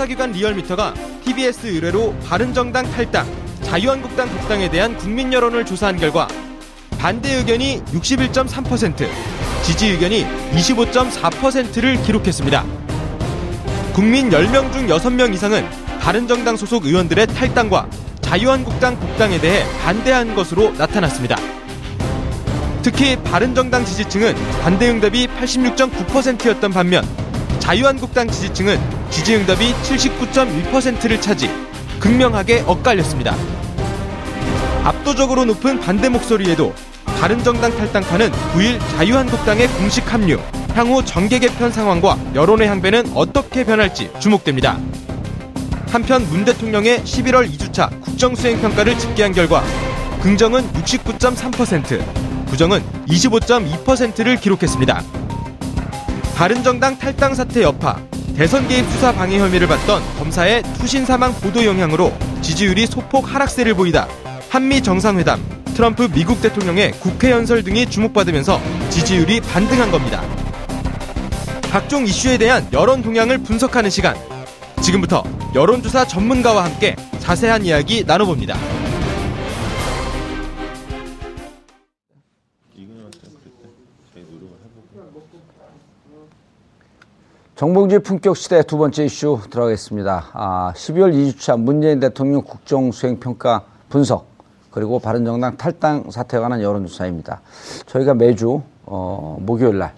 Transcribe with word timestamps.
조사기관 0.00 0.32
리얼미터가 0.32 0.94
TBS 1.24 1.66
의뢰로 1.66 2.14
바른정당 2.20 2.90
탈당, 2.90 3.26
자유한국당 3.60 4.30
복당에 4.30 4.70
대한 4.70 4.96
국민 4.96 5.30
여론을 5.30 5.66
조사한 5.66 5.98
결과 5.98 6.26
반대 6.98 7.34
의견이 7.34 7.82
61.3%, 7.92 9.06
지지 9.62 9.88
의견이 9.88 10.24
25.4%를 10.52 12.02
기록했습니다. 12.02 12.64
국민 13.92 14.30
10명 14.30 14.72
중 14.72 14.86
6명 14.86 15.34
이상은 15.34 15.68
바른정당 16.00 16.56
소속 16.56 16.86
의원들의 16.86 17.26
탈당과 17.26 17.88
자유한국당 18.22 18.98
복당에 18.98 19.38
대해 19.38 19.64
반대한 19.82 20.34
것으로 20.34 20.72
나타났습니다. 20.78 21.36
특히 22.82 23.16
바른정당 23.16 23.84
지지층은 23.84 24.34
반대 24.62 24.88
응답이 24.88 25.26
86.9%였던 25.26 26.72
반면 26.72 27.29
자유한국당 27.60 28.28
지지층은 28.28 28.80
지지 29.10 29.36
응답이 29.36 29.72
79.1%를 29.74 31.20
차지 31.20 31.48
극명하게 32.00 32.64
엇갈렸습니다. 32.66 33.36
압도적으로 34.82 35.44
높은 35.44 35.78
반대 35.78 36.08
목소리에도 36.08 36.74
바른정당 37.20 37.76
탈당파는 37.76 38.30
9일 38.54 38.80
자유한국당의 38.96 39.68
공식 39.68 40.12
합류, 40.12 40.40
향후 40.74 41.04
정계 41.04 41.38
개편 41.38 41.70
상황과 41.70 42.18
여론의 42.34 42.66
향배는 42.66 43.12
어떻게 43.14 43.64
변할지 43.64 44.10
주목됩니다. 44.18 44.78
한편 45.90 46.22
문 46.30 46.44
대통령의 46.44 47.00
11월 47.00 47.50
2주차 47.50 48.00
국정수행평가를 48.00 48.98
집계한 48.98 49.32
결과 49.32 49.62
긍정은 50.22 50.66
69.3%, 50.72 52.46
부정은 52.46 52.82
25.2%를 53.06 54.36
기록했습니다. 54.36 55.02
바른정당 56.40 56.98
탈당 56.98 57.34
사태 57.34 57.60
여파, 57.60 58.00
대선 58.34 58.66
개입 58.66 58.86
수사 58.92 59.12
방해 59.12 59.38
혐의를 59.38 59.68
받던 59.68 60.02
검사의 60.16 60.62
투신 60.78 61.04
사망 61.04 61.34
보도 61.34 61.66
영향으로 61.66 62.14
지지율이 62.40 62.86
소폭 62.86 63.34
하락세를 63.34 63.74
보이다 63.74 64.08
한미 64.48 64.82
정상회담, 64.82 65.38
트럼프 65.74 66.08
미국 66.14 66.40
대통령의 66.40 66.92
국회 66.92 67.30
연설 67.30 67.62
등이 67.62 67.90
주목받으면서 67.90 68.58
지지율이 68.88 69.42
반등한 69.42 69.90
겁니다. 69.90 70.22
각종 71.70 72.06
이슈에 72.06 72.38
대한 72.38 72.66
여론 72.72 73.02
동향을 73.02 73.36
분석하는 73.42 73.90
시간. 73.90 74.16
지금부터 74.80 75.22
여론조사 75.54 76.06
전문가와 76.06 76.64
함께 76.64 76.96
자세한 77.18 77.66
이야기 77.66 78.02
나눠봅니다. 78.06 78.56
정봉주의 87.60 88.00
품격 88.00 88.38
시대 88.38 88.62
두 88.62 88.78
번째 88.78 89.04
이슈 89.04 89.38
들어가겠습니다. 89.50 90.30
아, 90.32 90.72
12월 90.74 91.12
2주차 91.12 91.60
문재인 91.60 92.00
대통령 92.00 92.40
국정수행평가 92.40 93.64
분석 93.90 94.28
그리고 94.70 94.98
바른정당 94.98 95.58
탈당 95.58 96.10
사태에 96.10 96.40
관한 96.40 96.62
여론조사입니다. 96.62 97.42
저희가 97.84 98.14
매주 98.14 98.62
어, 98.86 99.36
목요일 99.42 99.76
날 99.76 99.92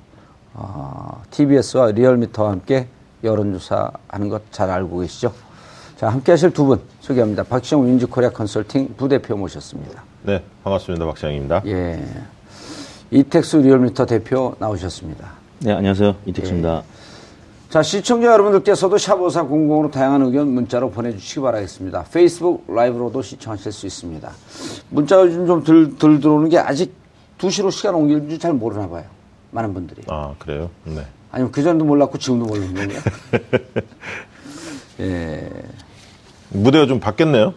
어, 0.54 1.22
TBS와 1.30 1.92
리얼미터와 1.92 2.50
함께 2.50 2.88
여론조사 3.22 3.92
하는 4.08 4.28
것 4.28 4.42
잘 4.50 4.68
알고 4.68 4.98
계시죠? 4.98 5.32
자, 5.96 6.08
함께 6.08 6.32
하실 6.32 6.50
두 6.50 6.64
분 6.66 6.80
소개합니다. 6.98 7.44
박시영 7.44 7.86
윈지코리아 7.86 8.30
컨설팅 8.30 8.92
부대표 8.96 9.36
모셨습니다. 9.36 10.02
네, 10.24 10.42
반갑습니다. 10.64 11.06
박시영입니다. 11.06 11.62
예. 11.66 12.04
이택수 13.12 13.58
리얼미터 13.58 14.04
대표 14.06 14.56
나오셨습니다. 14.58 15.30
네, 15.60 15.70
안녕하세요. 15.74 16.16
이택수입니다. 16.26 16.78
예. 16.78 17.01
자, 17.72 17.83
시청자 17.83 18.27
여러분들께서도 18.27 18.97
샵5사 18.97 19.49
공공으로 19.49 19.91
다양한 19.91 20.21
의견 20.21 20.49
문자로 20.49 20.91
보내주시기 20.91 21.41
바라겠습니다. 21.41 22.05
페이스북 22.12 22.66
라이브로도 22.69 23.22
시청하실 23.22 23.72
수 23.72 23.87
있습니다. 23.87 24.31
문자가 24.91 25.22
요즘 25.22 25.47
좀 25.47 25.65
덜, 25.65 25.97
덜 25.97 26.21
들어오는 26.21 26.50
게 26.50 26.59
아직 26.59 26.93
2시로 27.38 27.71
시간 27.71 27.94
옮길 27.94 28.28
줄 28.28 28.38
잘 28.38 28.53
모르나 28.53 28.87
봐요. 28.91 29.05
많은 29.53 29.72
분들이. 29.72 30.03
아, 30.09 30.34
그래요? 30.38 30.69
네. 30.84 31.06
아니면 31.31 31.50
그전도 31.50 31.87
몰랐고 31.87 32.19
지금도 32.19 32.44
모르는 32.44 32.75
건가요? 32.75 33.00
예. 35.00 35.49
무대가 36.50 36.84
좀 36.84 37.00
바뀌었네요. 37.00 37.54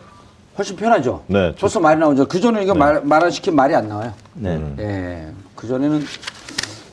훨씬 0.58 0.78
편하죠? 0.78 1.26
네, 1.28 1.54
벌써 1.60 1.82
말이 1.82 2.00
나오죠. 2.00 2.26
그전에 2.30 2.64
이거 2.64 2.74
말, 2.74 3.02
말안 3.04 3.32
시키면 3.32 3.58
말이 3.58 3.76
안 3.76 3.90
나와요. 3.90 4.14
네. 4.34 4.76
예. 4.80 5.28
그전에는 5.58 6.06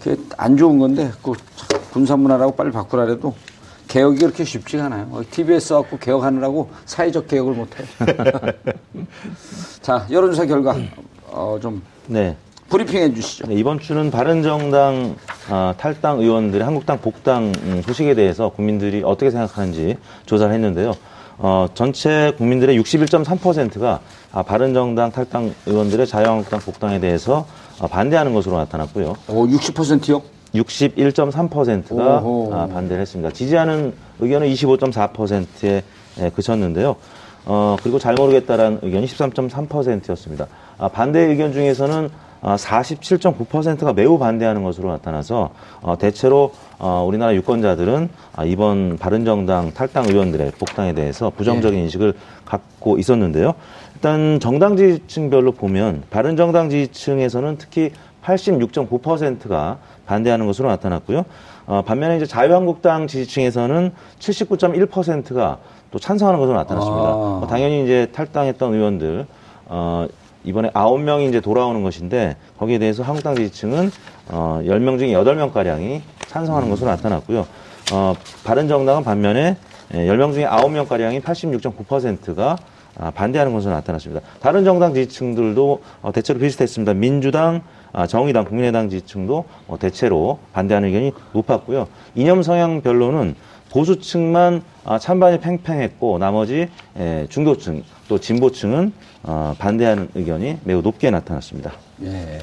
그게 0.03 0.21
안 0.37 0.57
좋은 0.57 0.81
건데, 0.81 1.13
그 1.23 1.35
군사 1.93 2.17
문화라고 2.17 2.53
빨리 2.53 2.73
바꾸라 2.73 3.07
해도 3.07 3.35
개혁이 3.89 4.19
그렇게 4.19 4.45
쉽지가 4.45 4.87
않아요. 4.87 5.23
TBS 5.31 5.75
갖고 5.75 5.99
개혁하느라고 5.99 6.71
사회적 6.87 7.29
개혁을 7.29 7.53
못해요. 7.53 7.87
자, 9.83 10.07
여론조사 10.11 10.47
결과, 10.47 10.75
어, 11.27 11.59
좀 11.61 11.83
네. 12.07 12.37
브리핑해 12.71 13.13
주시죠. 13.13 13.47
네, 13.49 13.55
이번 13.57 13.79
주는 13.79 14.11
바른정당 14.11 15.17
아, 15.51 15.75
탈당 15.77 16.21
의원들의 16.21 16.65
한국당 16.65 16.99
복당 17.03 17.53
음, 17.65 17.83
소식에 17.85 18.15
대해서 18.15 18.49
국민들이 18.49 19.03
어떻게 19.05 19.31
생각하는지 19.31 19.99
조사를 20.25 20.55
했는데요. 20.55 20.95
어, 21.37 21.67
전체 21.75 22.33
국민들의 22.39 22.81
61.3%가 22.81 24.01
아, 24.33 24.43
바른정당 24.43 25.13
탈당 25.13 25.55
의원들의 25.67 26.07
자유한국당 26.07 26.61
복당에 26.61 26.99
대해서 26.99 27.47
아, 27.79 27.87
반대하는 27.87 28.33
것으로 28.33 28.57
나타났고요. 28.57 29.17
오, 29.29 29.47
60%요? 29.47 30.23
61.3%가 30.55 32.19
오호. 32.21 32.55
아, 32.55 32.67
반대를 32.67 33.01
했습니다. 33.01 33.33
지지하는 33.33 33.95
의견은 34.21 34.49
25.4%에 34.49 36.31
그쳤는데요. 36.35 36.97
어, 37.45 37.77
그리고 37.83 37.99
잘 37.99 38.15
모르겠다라는 38.15 38.81
의견이 38.83 39.07
13.3%였습니다. 39.07 40.47
아, 40.79 40.89
반대 40.89 41.21
의견 41.21 41.53
중에서는 41.53 42.11
아, 42.45 42.57
47.9%가 42.57 43.93
매우 43.93 44.19
반대하는 44.19 44.65
것으로 44.65 44.91
나타나서 44.91 45.51
어, 45.81 45.97
대체로 45.99 46.53
어, 46.79 47.05
우리나라 47.07 47.35
유권자들은 47.37 48.09
아, 48.35 48.45
이번 48.45 48.99
바른정당 48.99 49.73
탈당 49.75 50.07
의원들의 50.07 50.53
복당에 50.59 50.93
대해서 50.93 51.31
부정적인 51.31 51.79
인식을 51.79 52.15
갖고 52.45 52.99
있었는데요. 52.99 53.55
일단 53.95 54.41
정당 54.41 54.77
지지층별로 54.77 55.53
보면 55.53 56.03
바른정당 56.11 56.69
지지층에서는 56.69 57.59
특히 57.59 57.93
86.9%가 58.25 59.79
반대하는 60.07 60.47
것으로 60.47 60.69
나타났고요. 60.69 61.25
어, 61.67 61.83
반면에 61.83 62.17
이제 62.17 62.27
자유한국당 62.27 63.07
지지층에서는 63.07 63.93
79.1%가 64.19 65.59
또 65.91 65.99
찬성하는 65.99 66.41
것으로 66.41 66.57
나타났습니다. 66.57 67.09
아. 67.09 67.13
뭐 67.15 67.47
당연히 67.49 67.85
이제 67.85 68.09
탈당했던 68.13 68.75
의원들 68.75 69.27
어, 69.67 70.07
이번에 70.45 70.71
9명이 70.71 71.29
이제 71.29 71.41
돌아오는 71.41 71.83
것인데 71.83 72.37
거기에 72.59 72.79
대해서 72.79 73.03
한국당 73.03 73.37
지지층은 73.37 73.91
어, 74.31 74.61
10명 74.65 74.99
중에 74.99 75.13
8명 75.13 75.53
가량이 75.53 76.03
찬성하는 76.27 76.69
것으로 76.71 76.91
나타났고요. 76.91 77.47
어, 77.93 78.15
바른정당은 78.45 79.05
반면에 79.05 79.57
예, 79.95 80.07
10명 80.07 80.33
중에 80.33 80.47
9명 80.47 80.89
가량이 80.89 81.21
86.9%가 81.21 82.57
아, 82.99 83.11
반대하는 83.11 83.53
것으로 83.55 83.73
나타났습니다. 83.73 84.21
다른 84.41 84.65
정당 84.65 84.95
지지층들도 84.95 85.83
어, 86.03 86.13
대체로 86.13 86.39
비슷했습니다. 86.39 86.95
민주당 86.95 87.57
아, 87.57 87.61
정의당, 88.09 88.45
국민의당 88.45 88.89
지지층도 88.89 89.45
어, 89.69 89.79
대체로 89.79 90.39
반대하는 90.53 90.89
의견이 90.89 91.13
높았고요. 91.33 91.89
이념 92.15 92.43
성향별로는 92.43 93.35
보수층만 93.71 94.63
아, 94.85 94.99
찬반이 94.99 95.41
팽팽했고 95.41 96.19
나머지 96.19 96.69
에, 96.99 97.27
중도층 97.29 97.83
또 98.09 98.19
진보층은 98.19 98.93
어, 99.23 99.55
반대하는 99.59 100.09
의견이 100.15 100.59
매우 100.65 100.83
높게 100.83 101.11
나타났습니다. 101.11 101.73
예. 102.05 102.39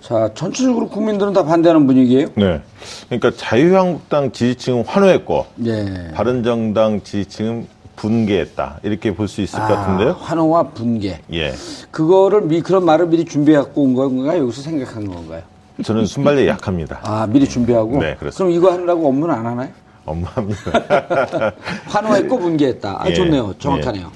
자, 0.00 0.30
전체적으로 0.34 0.88
국민들은 0.88 1.32
다 1.32 1.44
반대하는 1.44 1.86
분위기예요? 1.86 2.26
네. 2.34 2.60
그러니까 3.08 3.30
자유한국당 3.36 4.32
지지층은 4.32 4.84
환호했고 4.84 5.46
예. 5.64 6.10
바른정당 6.14 7.02
지지층은 7.02 7.66
분개했다 7.96 8.80
이렇게 8.82 9.14
볼 9.14 9.28
수 9.28 9.40
있을 9.40 9.58
것 9.58 9.66
같은데요. 9.68 10.10
아, 10.10 10.12
환호와 10.20 10.62
분개. 10.70 11.18
예. 11.32 11.52
그거를 11.90 12.42
미, 12.42 12.60
그런 12.60 12.84
말을 12.84 13.06
미리 13.06 13.24
준비해 13.24 13.58
갖고 13.58 13.82
온 13.82 13.94
건가요? 13.94 14.42
여기서 14.42 14.62
생각한 14.62 15.08
건가요? 15.08 15.42
저는 15.82 16.06
순발력이 16.06 16.46
약합니다. 16.48 17.00
아, 17.02 17.26
미리 17.26 17.48
준비하고? 17.48 17.98
네, 17.98 18.14
그렇습니다. 18.16 18.36
그럼 18.36 18.50
이거 18.50 18.72
하느라고 18.72 19.08
업무는 19.08 19.34
안 19.34 19.46
하나요? 19.46 19.68
엄마합니다. 20.04 21.52
환호했고 21.86 22.38
분개했다. 22.38 23.02
아, 23.02 23.08
예, 23.08 23.14
좋네요. 23.14 23.54
정확하네요. 23.58 24.10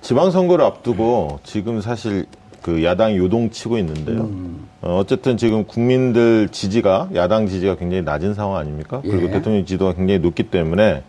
지방선거를 0.00 0.64
앞두고 0.64 1.40
지금 1.44 1.80
사실 1.80 2.26
그 2.62 2.82
야당이 2.82 3.18
요동치고 3.18 3.76
있는데요. 3.78 4.22
음. 4.22 4.66
어, 4.80 4.98
어쨌든 4.98 5.36
지금 5.36 5.64
국민들 5.66 6.48
지지가 6.50 7.10
야당 7.14 7.46
지지가 7.46 7.76
굉장히 7.76 8.02
낮은 8.02 8.32
상황 8.34 8.56
아닙니까? 8.56 9.00
그리고 9.02 9.24
예. 9.24 9.30
대통령 9.32 9.62
지지도가 9.66 9.92
굉장히 9.92 10.18
높기 10.20 10.44
때문에 10.44 11.02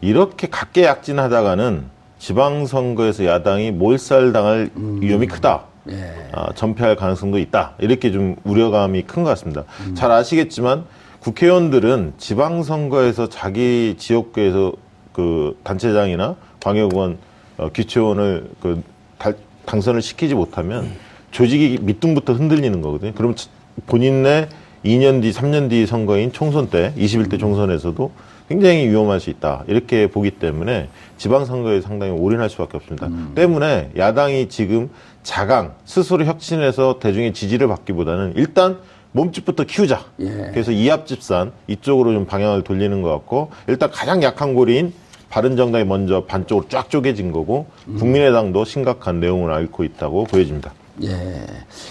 이렇게 0.00 0.46
각계 0.48 0.84
약진하다가는 0.84 1.84
지방선거에서 2.18 3.24
야당이 3.26 3.70
몰살당할 3.72 4.70
음. 4.76 4.98
위험이 5.00 5.26
크다. 5.26 5.64
예. 5.90 6.12
아, 6.32 6.52
전패할 6.54 6.96
가능성도 6.96 7.38
있다. 7.38 7.72
이렇게 7.78 8.10
좀 8.12 8.36
우려감이 8.44 9.02
큰 9.02 9.22
것 9.24 9.30
같습니다. 9.30 9.64
음. 9.86 9.94
잘 9.94 10.10
아시겠지만 10.10 10.84
국회의원들은 11.20 12.14
지방선거에서 12.18 13.28
자기 13.28 13.94
지역구에서 13.98 14.72
그 15.12 15.58
단체장이나 15.64 16.36
광역의원, 16.62 17.18
어, 17.56 17.68
기초의원을 17.70 18.50
그 18.60 18.82
달- 19.18 19.36
당선을 19.66 20.02
시키지 20.02 20.34
못하면 20.34 20.90
조직이 21.30 21.78
밑둥부터 21.82 22.34
흔들리는 22.34 22.80
거거든요. 22.82 23.12
그럼 23.14 23.34
치- 23.34 23.48
본인의 23.86 24.48
2년 24.84 25.22
뒤, 25.22 25.30
3년 25.32 25.68
뒤 25.70 25.86
선거인 25.86 26.32
총선 26.32 26.68
때, 26.68 26.92
21대 26.96 27.38
총선에서도 27.38 28.10
굉장히 28.48 28.88
위험할 28.88 29.20
수 29.20 29.30
있다. 29.30 29.64
이렇게 29.66 30.06
보기 30.06 30.32
때문에 30.32 30.88
지방선거에 31.18 31.82
상당히 31.82 32.12
올인할 32.12 32.48
수밖에 32.48 32.78
없습니다. 32.78 33.08
때문에 33.34 33.90
야당이 33.96 34.48
지금 34.48 34.88
자강, 35.22 35.74
스스로 35.84 36.24
혁신해서 36.24 36.98
대중의 36.98 37.34
지지를 37.34 37.68
받기보다는 37.68 38.32
일단 38.36 38.78
몸집부터 39.12 39.64
키우자. 39.64 40.04
예. 40.20 40.50
그래서 40.52 40.70
이합집산 40.70 41.52
이쪽으로 41.66 42.12
좀 42.12 42.26
방향을 42.26 42.62
돌리는 42.62 43.02
것 43.02 43.10
같고 43.10 43.50
일단 43.66 43.90
가장 43.90 44.22
약한 44.22 44.54
고리인 44.54 44.92
바른정당이 45.28 45.84
먼저 45.84 46.24
반쪽으로 46.24 46.68
쫙 46.68 46.88
쪼개진 46.88 47.32
거고 47.32 47.66
국민의당도 47.98 48.64
심각한 48.64 49.20
내용을 49.20 49.52
앓고 49.52 49.84
있다고 49.84 50.24
보여집니다. 50.24 50.72
예. 51.02 51.42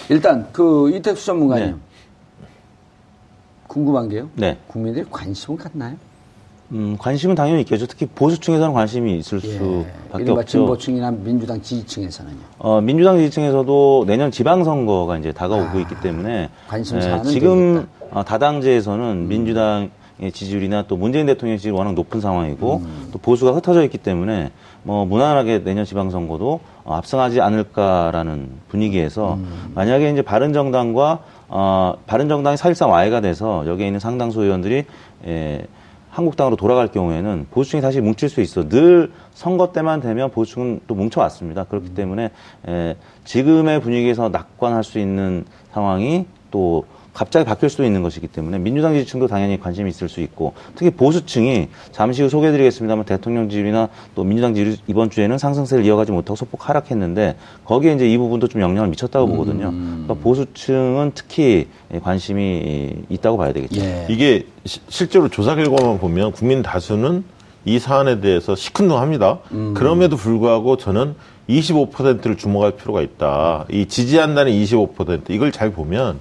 일단 0.08 0.48
그 0.52 0.90
이택수 0.90 1.26
전문가님 1.26 1.66
네. 1.66 1.74
궁금한 3.68 4.08
게요. 4.08 4.28
네. 4.34 4.58
국민들이 4.66 5.04
관심은 5.08 5.58
갖나요? 5.58 5.96
음, 6.72 6.96
관심은 6.98 7.34
당연히 7.34 7.62
있겠죠. 7.62 7.86
특히 7.86 8.06
보수층에서는 8.06 8.74
관심이 8.74 9.16
있을 9.18 9.40
예. 9.42 9.48
수밖에 9.48 10.30
없죠. 10.30 10.44
진보층이나 10.44 11.10
민주당 11.10 11.60
지지층에서는요. 11.62 12.36
어, 12.58 12.80
민주당 12.80 13.16
지지층에서도 13.16 14.04
내년 14.06 14.30
지방선거가 14.30 15.18
이제 15.18 15.32
다가오고 15.32 15.80
있기 15.80 15.94
때문에 16.02 16.50
관심 16.68 17.00
예, 17.00 17.22
지금 17.24 17.88
어, 18.10 18.22
다당제에서는 18.22 19.28
민주당의 19.28 19.90
지지율이나 20.32 20.84
또 20.88 20.98
문재인 20.98 21.24
대통령 21.24 21.56
지지율이 21.56 21.76
워낙 21.78 21.94
높은 21.94 22.20
상황이고 22.20 22.82
또 23.12 23.18
보수가 23.18 23.52
흩어져 23.52 23.82
있기 23.84 23.96
때문에 23.96 24.50
뭐 24.82 25.06
무난하게 25.06 25.64
내년 25.64 25.86
지방선거도 25.86 26.60
어, 26.84 26.94
압승하지 26.96 27.40
않을까라는 27.40 28.50
분위기에서 28.68 29.38
만약에 29.74 30.10
이제 30.10 30.20
바른정당과 30.20 31.18
어, 31.48 31.94
바른정당이 32.06 32.58
사실상 32.58 32.90
와해가 32.90 33.22
돼서 33.22 33.66
여기에 33.66 33.86
있는 33.86 34.00
상당수 34.00 34.42
의원들이 34.42 34.84
에, 35.26 35.66
한국당으로 36.18 36.56
돌아갈 36.56 36.88
경우에는 36.88 37.46
보수층이 37.52 37.80
다시 37.80 38.00
뭉칠 38.00 38.28
수 38.28 38.40
있어. 38.40 38.68
늘 38.68 39.12
선거 39.34 39.70
때만 39.70 40.00
되면 40.00 40.32
보수층은 40.32 40.80
또 40.88 40.96
뭉쳐왔습니다. 40.96 41.64
그렇기 41.64 41.94
때문에 41.94 42.30
에, 42.66 42.96
지금의 43.24 43.80
분위기에서 43.80 44.28
낙관할 44.28 44.82
수 44.82 44.98
있는 44.98 45.44
상황이 45.72 46.26
또 46.50 46.84
갑자기 47.18 47.44
바뀔 47.44 47.68
수도 47.68 47.82
있는 47.84 48.02
것이기 48.04 48.28
때문에 48.28 48.58
민주당 48.58 48.94
지지층도 48.94 49.26
당연히 49.26 49.58
관심이 49.58 49.90
있을 49.90 50.08
수 50.08 50.20
있고 50.20 50.52
특히 50.76 50.88
보수층이 50.92 51.66
잠시 51.90 52.22
후 52.22 52.28
소개해드리겠습니다만 52.28 53.04
대통령 53.06 53.48
지지율이나 53.48 53.88
또 54.14 54.22
민주당 54.22 54.54
지지율 54.54 54.76
이번 54.86 55.10
주에는 55.10 55.36
상승세를 55.36 55.84
이어가지 55.84 56.12
못하고 56.12 56.36
소폭 56.36 56.68
하락했는데 56.68 57.34
거기에 57.64 57.94
이제 57.94 58.08
이 58.08 58.16
부분도 58.18 58.46
좀 58.46 58.60
영향을 58.62 58.88
미쳤다고 58.90 59.26
보거든요. 59.26 59.72
그러니까 59.72 60.14
보수층은 60.14 61.10
특히 61.16 61.66
관심이 62.04 62.94
있다고 63.08 63.36
봐야 63.36 63.52
되겠죠. 63.52 63.80
예. 63.80 64.06
이게 64.08 64.46
시- 64.64 64.78
실제로 64.88 65.28
조사 65.28 65.56
결과만 65.56 65.98
보면 65.98 66.30
국민 66.30 66.62
다수는 66.62 67.24
이 67.64 67.80
사안에 67.80 68.20
대해서 68.20 68.54
시큰둥합니다. 68.54 69.40
그럼에도 69.74 70.16
불구하고 70.16 70.76
저는 70.76 71.16
25%를 71.48 72.36
주목할 72.36 72.76
필요가 72.76 73.02
있다. 73.02 73.64
이 73.72 73.86
지지한다는 73.86 74.52
25% 74.52 75.30
이걸 75.30 75.50
잘 75.50 75.72
보면 75.72 76.20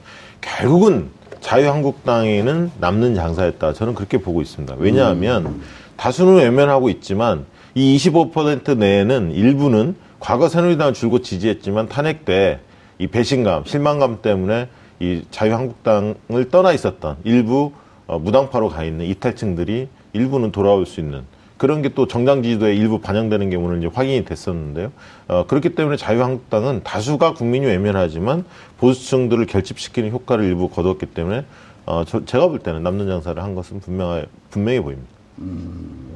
결국은 0.57 1.09
자유한국당에는 1.41 2.71
남는 2.79 3.15
장사였다. 3.15 3.73
저는 3.73 3.93
그렇게 3.93 4.17
보고 4.17 4.41
있습니다. 4.41 4.75
왜냐하면 4.79 5.61
다수는 5.97 6.37
외면하고 6.37 6.89
있지만 6.89 7.45
이 7.75 7.95
25% 7.97 8.77
내에는 8.77 9.31
일부는 9.31 9.95
과거 10.19 10.49
새누리당을 10.49 10.93
줄곧 10.93 11.23
지지했지만 11.23 11.89
탄핵 11.89 12.25
때 12.25 12.59
이 12.99 13.07
배신감, 13.07 13.65
실망감 13.65 14.21
때문에 14.21 14.69
이 14.99 15.21
자유한국당을 15.29 16.49
떠나 16.51 16.71
있었던 16.71 17.17
일부 17.23 17.71
어, 18.07 18.17
무당파로 18.17 18.69
가 18.69 18.83
있는 18.83 19.05
이탈층들이 19.05 19.87
일부는 20.13 20.51
돌아올 20.51 20.85
수 20.85 20.99
있는 20.99 21.23
그런 21.57 21.81
게 21.81 21.89
또 21.89 22.07
정당 22.07 22.43
지지도에 22.43 22.75
일부 22.75 22.99
반영되는 22.99 23.49
게 23.49 23.55
오늘 23.55 23.79
이제 23.79 23.89
확인이 23.91 24.23
됐었는데요. 24.23 24.91
어, 25.27 25.45
그렇기 25.47 25.69
때문에 25.75 25.97
자유한국당은 25.97 26.81
다수가 26.83 27.33
국민이 27.33 27.65
외면하지만 27.65 28.45
보수층들을 28.77 29.45
결집시키는 29.47 30.11
효과를 30.11 30.45
일부 30.45 30.69
거두었기 30.69 31.07
때문에 31.07 31.45
어, 31.85 32.03
저, 32.05 32.23
제가 32.25 32.47
볼 32.49 32.59
때는 32.59 32.83
남는 32.83 33.07
장사를 33.07 33.41
한 33.41 33.55
것은 33.55 33.79
분명하, 33.79 34.23
분명해 34.51 34.81
보입니다. 34.81 35.09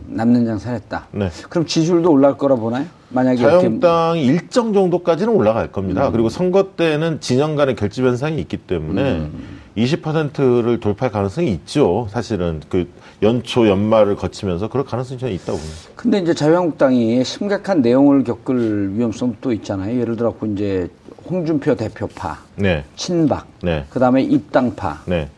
남는 0.07 0.45
장사 0.45 0.71
했다. 0.71 1.07
네. 1.11 1.29
그럼 1.49 1.65
지지율도 1.65 2.11
올라갈 2.11 2.37
거라 2.37 2.55
보나요? 2.55 2.85
만약에 3.09 3.39
이렇게 3.39 3.51
자유한국당이 3.51 4.25
일정 4.25 4.73
정도까지는 4.73 5.33
올라갈 5.33 5.71
겁니다. 5.71 6.09
그리고 6.11 6.29
선거 6.29 6.71
때는 6.75 7.19
진영 7.21 7.55
간의 7.55 7.75
결집 7.75 8.05
현상이 8.05 8.39
있기 8.39 8.57
때문에 8.57 9.29
20%를 9.77 10.79
돌파할 10.79 11.11
가능성이 11.11 11.51
있죠. 11.51 12.07
사실은 12.09 12.61
그 12.69 12.87
연초 13.21 13.67
연말을 13.67 14.15
거치면서 14.15 14.67
그럴 14.67 14.85
가능성이 14.85 15.19
저는 15.19 15.33
있다고 15.35 15.57
봅니다. 15.57 15.77
근데 15.95 16.19
이제 16.19 16.33
자유한국당이 16.33 17.23
심각한 17.23 17.81
내용을 17.81 18.23
겪을 18.23 18.97
위험성도 18.97 19.53
있잖아요. 19.53 19.99
예를 19.99 20.15
들어 20.15 20.31
고 20.31 20.45
이제 20.47 20.89
홍준표 21.29 21.75
대표파, 21.75 22.39
네, 22.55 22.83
친박, 22.95 23.47
네, 23.63 23.85
그다음에 23.89 24.23
입당파, 24.23 25.03
네, 25.05 25.29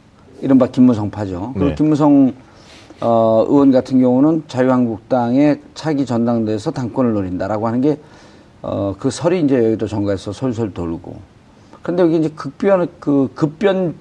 이른바 0.42 0.68
김무성파죠. 0.68 1.52
그리고 1.54 1.70
네. 1.70 1.76
김무성 1.76 2.34
어, 3.02 3.46
의원 3.48 3.72
같은 3.72 4.00
경우는 4.00 4.44
자유한국당의 4.48 5.60
차기 5.74 6.06
전당대에서 6.06 6.72
당권을 6.72 7.14
노린다라고 7.14 7.68
하는 7.68 7.82
게 7.82 8.00
어, 8.62 8.96
그 8.98 9.12
설이 9.12 9.42
이제 9.42 9.56
여의도 9.56 9.88
정가에서 9.88 10.32
솔솔 10.32 10.74
돌고. 10.74 11.34
근데 11.82 12.02
여기 12.02 12.18
이제 12.18 12.30
급변 12.34 12.88
그 13.02 13.30
급변 13.36 13.94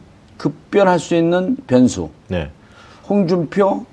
급변할 0.52 0.98
수 0.98 1.14
있는 1.14 1.56
변수. 1.68 2.08
네, 2.26 2.50
홍준표 3.08 3.86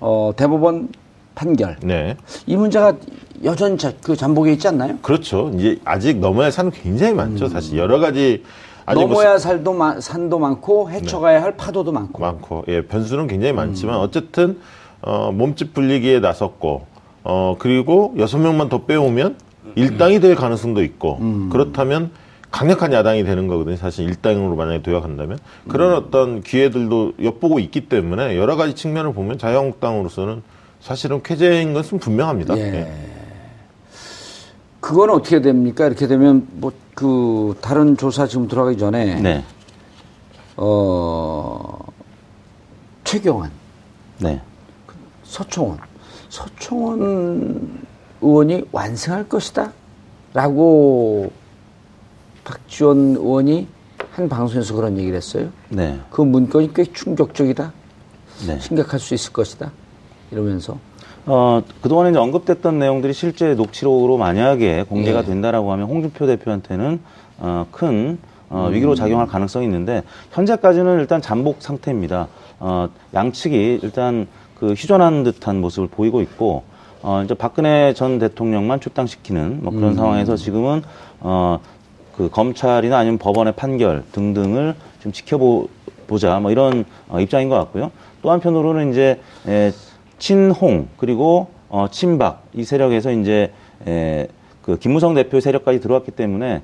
어, 0.00 0.32
대법원 0.36 0.88
판결. 1.36 1.76
네. 1.84 2.16
이 2.46 2.56
문제가 2.56 2.94
여전히 3.44 3.78
자- 3.78 3.92
그 4.02 4.16
잠복에 4.16 4.52
있지 4.54 4.66
않나요? 4.66 4.98
그렇죠. 5.00 5.52
이제 5.54 5.78
아직 5.84 6.18
넘어야 6.18 6.46
할 6.46 6.52
산은 6.52 6.72
굉장히 6.72 7.14
많죠. 7.14 7.48
사실 7.48 7.78
여러 7.78 8.00
가지 8.00 8.42
뭐 8.84 8.94
넘어야 9.04 9.38
살도 9.38 9.72
마- 9.72 10.00
산도 10.00 10.40
많고 10.40 10.90
헤쳐가야 10.90 11.40
할 11.40 11.56
파도도 11.56 11.92
많고. 11.92 12.20
많고 12.20 12.64
예 12.66 12.82
변수는 12.82 13.28
굉장히 13.28 13.52
많지만 13.52 13.96
어쨌든 13.98 14.58
어 15.02 15.30
몸집 15.30 15.72
불리기에 15.72 16.18
나섰고 16.18 16.86
어 17.22 17.54
그리고 17.60 18.12
여섯 18.18 18.38
명만 18.38 18.68
더 18.68 18.86
빼오면 18.86 19.36
일당이 19.76 20.18
될 20.18 20.34
가능성도 20.34 20.82
있고 20.82 21.20
그렇다면 21.52 22.10
강력한 22.50 22.92
야당이 22.92 23.24
되는 23.24 23.46
거거든요 23.46 23.76
사실 23.76 24.08
일당으로 24.08 24.56
만약에 24.56 24.82
도약한다면 24.82 25.38
그런 25.68 25.94
어떤 25.94 26.42
기회들도 26.42 27.14
엿보고 27.22 27.60
있기 27.60 27.88
때문에 27.88 28.36
여러 28.36 28.56
가지 28.56 28.74
측면을 28.74 29.12
보면 29.12 29.38
자유한국당으로서는 29.38 30.42
사실은 30.80 31.22
쾌재인 31.22 31.74
것은 31.74 31.98
분명합니다 31.98 32.56
예. 32.58 32.62
예. 32.62 32.92
그건 34.80 35.10
어떻게 35.10 35.42
됩니까? 35.42 35.86
이렇게 35.86 36.06
되면 36.06 36.46
뭐 36.52 36.72
그 37.00 37.56
다른 37.62 37.96
조사 37.96 38.26
지금 38.26 38.46
들어가기 38.46 38.76
전에 38.76 39.14
네. 39.22 39.42
어 40.54 41.78
최경환, 43.04 43.50
네. 44.18 44.38
서청원, 45.24 45.78
서청원 46.28 47.86
의원이 48.20 48.64
완성할 48.70 49.26
것이다라고 50.34 51.32
박지원 52.50 53.14
의원이 53.16 53.68
한 54.12 54.28
방송에서 54.28 54.74
그런 54.74 54.98
얘기를 54.98 55.16
했어요. 55.16 55.50
네. 55.68 55.98
그 56.10 56.20
문건이 56.20 56.74
꽤 56.74 56.84
충격적이다. 56.84 57.72
네. 58.48 58.58
심각할 58.58 58.98
수 58.98 59.14
있을 59.14 59.32
것이다. 59.32 59.70
이러면서 60.32 60.78
어, 61.26 61.62
그동안에 61.80 62.10
이제 62.10 62.18
언급됐던 62.18 62.78
내용들이 62.78 63.12
실제 63.12 63.54
녹취록으로 63.54 64.16
만약에 64.16 64.84
공개가 64.88 65.20
예. 65.20 65.24
된다라고 65.24 65.70
하면 65.72 65.86
홍준표 65.86 66.26
대표한테는 66.26 67.00
어, 67.38 67.66
큰 67.70 68.18
어, 68.48 68.66
음. 68.66 68.74
위기로 68.74 68.96
작용할 68.96 69.28
가능성이 69.28 69.66
있는데 69.66 70.02
현재까지는 70.32 70.98
일단 70.98 71.22
잠복 71.22 71.62
상태입니다. 71.62 72.26
어, 72.58 72.88
양측이 73.14 73.80
일단 73.82 74.26
그 74.56 74.72
휴전한 74.72 75.22
듯한 75.22 75.60
모습을 75.60 75.88
보이고 75.88 76.20
있고 76.20 76.64
어, 77.02 77.22
이제 77.24 77.34
박근혜 77.34 77.94
전 77.94 78.18
대통령만 78.18 78.80
출당시키는 78.80 79.60
뭐 79.62 79.72
그런 79.72 79.94
상황에서 79.94 80.36
지금은 80.36 80.82
어, 81.20 81.60
그 82.16 82.28
검찰이나 82.30 82.98
아니면 82.98 83.18
법원의 83.18 83.54
판결 83.54 84.04
등등을 84.12 84.74
좀 85.02 85.12
지켜보자 85.12 86.40
뭐 86.40 86.50
이런 86.50 86.84
어, 87.08 87.20
입장인 87.20 87.48
것 87.48 87.56
같고요. 87.56 87.90
또 88.22 88.30
한편으로는 88.30 88.90
이제 88.90 89.20
에, 89.46 89.72
친홍 90.18 90.88
그리고 90.96 91.48
어, 91.68 91.86
친박 91.90 92.42
이 92.52 92.64
세력에서 92.64 93.12
이제 93.12 93.52
에, 93.86 94.28
그 94.62 94.78
김무성 94.78 95.14
대표 95.14 95.40
세력까지 95.40 95.80
들어왔기 95.80 96.10
때문에 96.12 96.62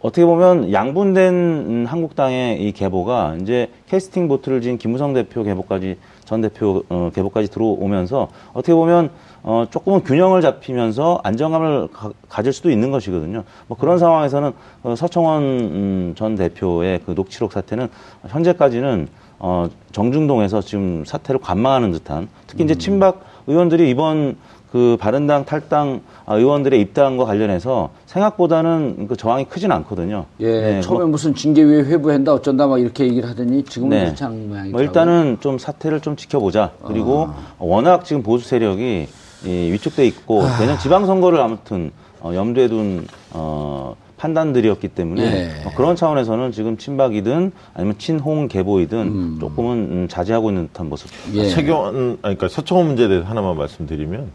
어떻게 0.00 0.24
보면 0.26 0.72
양분된 0.72 1.34
음, 1.34 1.84
한국당의 1.88 2.62
이 2.62 2.72
계보가 2.72 3.36
이제 3.40 3.70
캐스팅 3.88 4.28
보트를 4.28 4.60
진 4.60 4.76
김무성 4.76 5.14
대표 5.14 5.42
계보까지 5.42 5.96
전 6.24 6.42
대표 6.42 6.84
어, 6.90 7.10
계보까지 7.14 7.48
들어오면서 7.50 8.28
어떻게 8.52 8.74
보면 8.74 9.10
어, 9.42 9.66
조금은 9.70 10.02
균형을 10.04 10.40
잡히면서 10.42 11.20
안정감을 11.22 11.88
가, 12.28 12.42
질 12.42 12.52
수도 12.52 12.70
있는 12.70 12.90
것이거든요. 12.90 13.44
뭐 13.66 13.76
그런 13.76 13.98
상황에서는 13.98 14.52
어, 14.82 14.94
서청원 14.96 15.42
음, 15.42 16.14
전 16.16 16.34
대표의 16.34 17.00
그 17.06 17.12
녹취록 17.12 17.52
사태는 17.52 17.88
현재까지는 18.26 19.08
어, 19.38 19.68
정중동에서 19.92 20.60
지금 20.60 21.04
사태를 21.04 21.40
관망하는 21.40 21.92
듯한 21.92 22.28
특히 22.46 22.64
이제 22.64 22.74
친박 22.74 23.20
의원들이 23.46 23.88
이번 23.88 24.36
그 24.72 24.98
바른당 25.00 25.46
탈당 25.46 26.02
아, 26.26 26.36
의원들의 26.36 26.78
입당과 26.80 27.24
관련해서 27.24 27.90
생각보다는 28.06 29.06
그 29.08 29.16
저항이 29.16 29.46
크진 29.46 29.72
않거든요. 29.72 30.26
예, 30.40 30.60
네, 30.60 30.80
처음에 30.82 31.00
뭐, 31.00 31.12
무슨 31.12 31.34
징계위에 31.34 31.84
회부한다 31.84 32.34
어쩐다 32.34 32.66
막 32.66 32.78
이렇게 32.78 33.04
얘기를 33.04 33.28
하더니 33.28 33.64
지금은 33.64 33.90
네. 33.96 34.04
그렇지 34.04 34.24
않은 34.24 34.48
모양이더라고요. 34.48 34.72
뭐 34.72 34.82
일단은 34.82 35.38
좀 35.40 35.58
사태를 35.58 36.00
좀 36.00 36.16
지켜보자. 36.16 36.72
그리고 36.84 37.28
아. 37.30 37.54
워낙 37.58 38.04
지금 38.04 38.22
보수 38.22 38.46
세력이 38.46 39.08
이 39.44 39.72
위축돼 39.72 40.06
있고 40.06 40.42
아. 40.42 40.58
내년 40.58 40.78
지방선거를 40.78 41.40
아무튼 41.40 41.92
어, 42.20 42.32
염두에 42.34 42.68
둔 42.68 43.06
어, 43.30 43.94
판단들이었기 44.18 44.88
때문에 44.88 45.22
예. 45.22 45.64
어, 45.64 45.70
그런 45.76 45.96
차원에서는 45.96 46.52
지금 46.52 46.76
친박이든 46.76 47.52
아니면 47.74 47.98
친홍 47.98 48.48
계보이든 48.48 48.98
음. 48.98 49.38
조금은 49.40 49.72
음, 49.72 50.08
자제하고 50.08 50.50
있는 50.50 50.68
듯한 50.68 50.88
모습. 50.88 51.08
예. 51.34 51.52
아니, 51.54 52.20
그러니까 52.20 52.48
서청원 52.48 52.88
문제에 52.88 53.08
대해서 53.08 53.26
하나만 53.26 53.56
말씀드리면, 53.56 54.28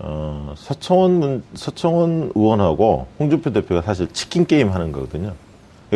어, 0.00 0.52
서청원, 0.56 1.12
문, 1.18 1.42
서청원 1.54 2.32
의원하고 2.34 3.06
홍준표 3.18 3.52
대표가 3.52 3.80
사실 3.80 4.08
치킨 4.12 4.46
게임 4.46 4.70
하는 4.70 4.92
거거든요. 4.92 5.32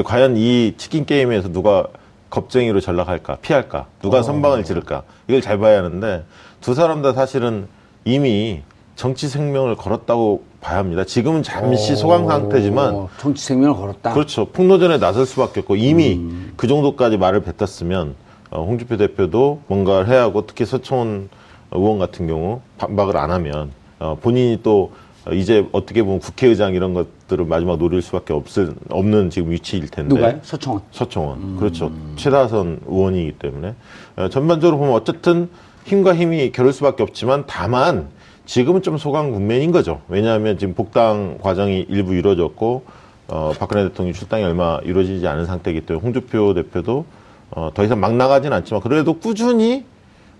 과연 0.04 0.36
이 0.36 0.74
치킨 0.76 1.04
게임에서 1.04 1.52
누가 1.52 1.86
겁쟁이로 2.30 2.80
전락할까, 2.80 3.36
피할까, 3.36 3.86
누가 4.00 4.22
선방을 4.22 4.64
지를까, 4.64 5.02
이걸 5.28 5.40
잘 5.40 5.58
봐야 5.58 5.78
하는데, 5.78 6.24
두 6.60 6.74
사람 6.74 7.02
다 7.02 7.12
사실은 7.12 7.66
이미 8.08 8.62
정치 8.96 9.28
생명을 9.28 9.76
걸었다고 9.76 10.42
봐야 10.62 10.78
합니다. 10.78 11.04
지금은 11.04 11.42
잠시 11.42 11.94
소강 11.94 12.26
상태지만, 12.26 12.94
어, 12.94 13.08
정치 13.20 13.44
생명을 13.44 13.76
걸었다. 13.76 14.14
그렇죠. 14.14 14.46
폭로전에 14.46 14.98
나설 14.98 15.26
수밖에 15.26 15.60
없고 15.60 15.76
이미 15.76 16.18
그 16.56 16.66
정도까지 16.66 17.18
말을 17.18 17.42
뱉었으면 17.42 18.14
어, 18.50 18.64
홍준표 18.64 18.96
대표도 18.96 19.60
뭔가를 19.66 20.08
해야 20.08 20.22
하고 20.22 20.46
특히 20.46 20.64
서청원 20.64 21.28
의원 21.70 21.98
같은 21.98 22.26
경우 22.26 22.62
반박을 22.78 23.16
안 23.18 23.30
하면 23.30 23.72
어, 24.00 24.16
본인이 24.20 24.58
또 24.62 24.92
어, 25.26 25.32
이제 25.32 25.68
어떻게 25.72 26.02
보면 26.02 26.20
국회의장 26.20 26.72
이런 26.74 26.94
것들을 26.94 27.44
마지막 27.44 27.76
노릴 27.76 28.00
수밖에 28.00 28.32
없을 28.32 28.74
없는 28.88 29.28
지금 29.28 29.50
위치일 29.50 29.88
텐데 29.90 30.14
누가요? 30.14 30.38
서청원. 30.42 30.80
서청원 30.92 31.58
그렇죠 31.58 31.92
최다선 32.16 32.80
의원이기 32.86 33.32
때문에 33.32 33.74
어, 34.16 34.28
전반적으로 34.30 34.78
보면 34.78 34.94
어쨌든 34.94 35.50
힘과 35.88 36.14
힘이 36.14 36.52
겨룰 36.52 36.72
수밖에 36.72 37.02
없지만 37.02 37.44
다만 37.46 38.08
지금은 38.44 38.82
좀 38.82 38.98
소강 38.98 39.32
국면인 39.32 39.72
거죠 39.72 40.00
왜냐하면 40.08 40.58
지금 40.58 40.74
복당 40.74 41.38
과정이 41.40 41.86
일부 41.88 42.14
이루어졌고 42.14 42.84
어, 43.28 43.52
박근혜 43.58 43.84
대통령 43.84 44.14
출당이 44.14 44.44
얼마 44.44 44.78
이루어지지 44.84 45.26
않은 45.26 45.46
상태이기 45.46 45.82
때문에 45.82 46.02
홍준표 46.02 46.54
대표도 46.54 47.04
어, 47.50 47.70
더 47.74 47.84
이상 47.84 48.00
막 48.00 48.14
나가진 48.14 48.52
않지만 48.52 48.82
그래도 48.82 49.14
꾸준히 49.14 49.84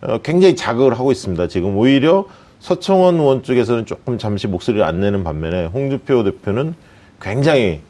어, 0.00 0.18
굉장히 0.18 0.54
자극을 0.54 0.94
하고 0.94 1.10
있습니다. 1.12 1.48
지금 1.48 1.76
오히려 1.76 2.26
서청원 2.60 3.16
의원 3.16 3.42
쪽에서는 3.42 3.86
조금 3.86 4.18
잠시 4.18 4.46
목소리를 4.46 4.84
안 4.84 5.00
내는 5.00 5.24
반면에 5.24 5.66
홍준표 5.66 6.24
대표는 6.24 6.74
굉장히 7.20 7.80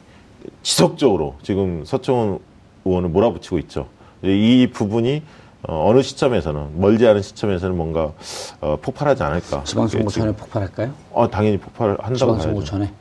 지속적으로 0.63 1.35
지금 1.43 1.83
서청원 1.85 2.39
의원을 2.85 3.09
몰아붙이고 3.09 3.57
있죠. 3.59 3.87
이 4.23 4.67
부분이 4.71 5.21
어, 5.63 5.89
어느 5.89 6.01
시점에서는 6.01 6.79
멀지 6.79 7.05
않은 7.07 7.21
시점에서는 7.21 7.75
뭔가 7.75 8.13
어, 8.61 8.77
폭발하지 8.81 9.23
않을까. 9.23 9.63
지방선거 9.65 10.05
그게 10.05 10.13
지금- 10.13 10.21
전에 10.27 10.31
폭발할까요? 10.35 10.91
어, 11.11 11.29
당연히 11.29 11.57
폭발한다고 11.57 12.15
지방선거 12.15 12.53
봐야죠. 12.59 12.65
전에. 12.65 12.91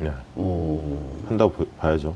네, 0.00 0.10
오, 0.36 0.80
한다고 1.28 1.52
보- 1.52 1.66
봐야죠. 1.78 2.14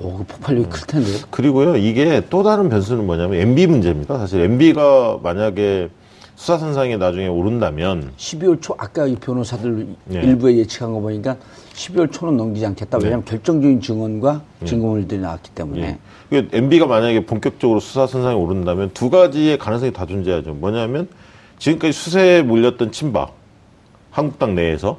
오, 0.00 0.18
그 0.18 0.24
폭발력이 0.24 0.68
클 0.68 0.86
텐데요. 0.86 1.18
그리고요, 1.30 1.76
이게 1.76 2.22
또 2.30 2.42
다른 2.42 2.68
변수는 2.68 3.06
뭐냐면 3.06 3.40
MB 3.40 3.66
문제입니다. 3.66 4.18
사실 4.18 4.40
MB가 4.40 5.18
만약에 5.22 5.88
수사선상에 6.36 6.96
나중에 6.96 7.28
오른다면 7.28 8.10
12월 8.16 8.60
초 8.60 8.74
아까 8.76 9.06
이 9.06 9.14
변호사들 9.14 9.86
네. 10.06 10.20
일부에 10.20 10.56
예측한 10.58 10.92
거 10.92 11.00
보니까 11.00 11.36
12월 11.74 12.10
초는 12.12 12.36
넘기지 12.36 12.66
않겠다. 12.66 12.98
왜냐하면 12.98 13.24
결정적인 13.24 13.80
증언과 13.80 14.42
증거물들이 14.64 15.20
나왔기 15.20 15.50
때문에. 15.52 15.80
예. 15.82 15.98
MB가 16.32 16.86
만약에 16.86 17.26
본격적으로 17.26 17.80
수사선상에 17.80 18.34
오른다면 18.34 18.90
두 18.94 19.10
가지의 19.10 19.58
가능성이 19.58 19.92
다 19.92 20.06
존재하죠. 20.06 20.54
뭐냐면 20.54 21.08
지금까지 21.58 21.92
수세에 21.92 22.42
몰렸던 22.42 22.92
친박, 22.92 23.32
한국당 24.10 24.54
내에서 24.54 24.98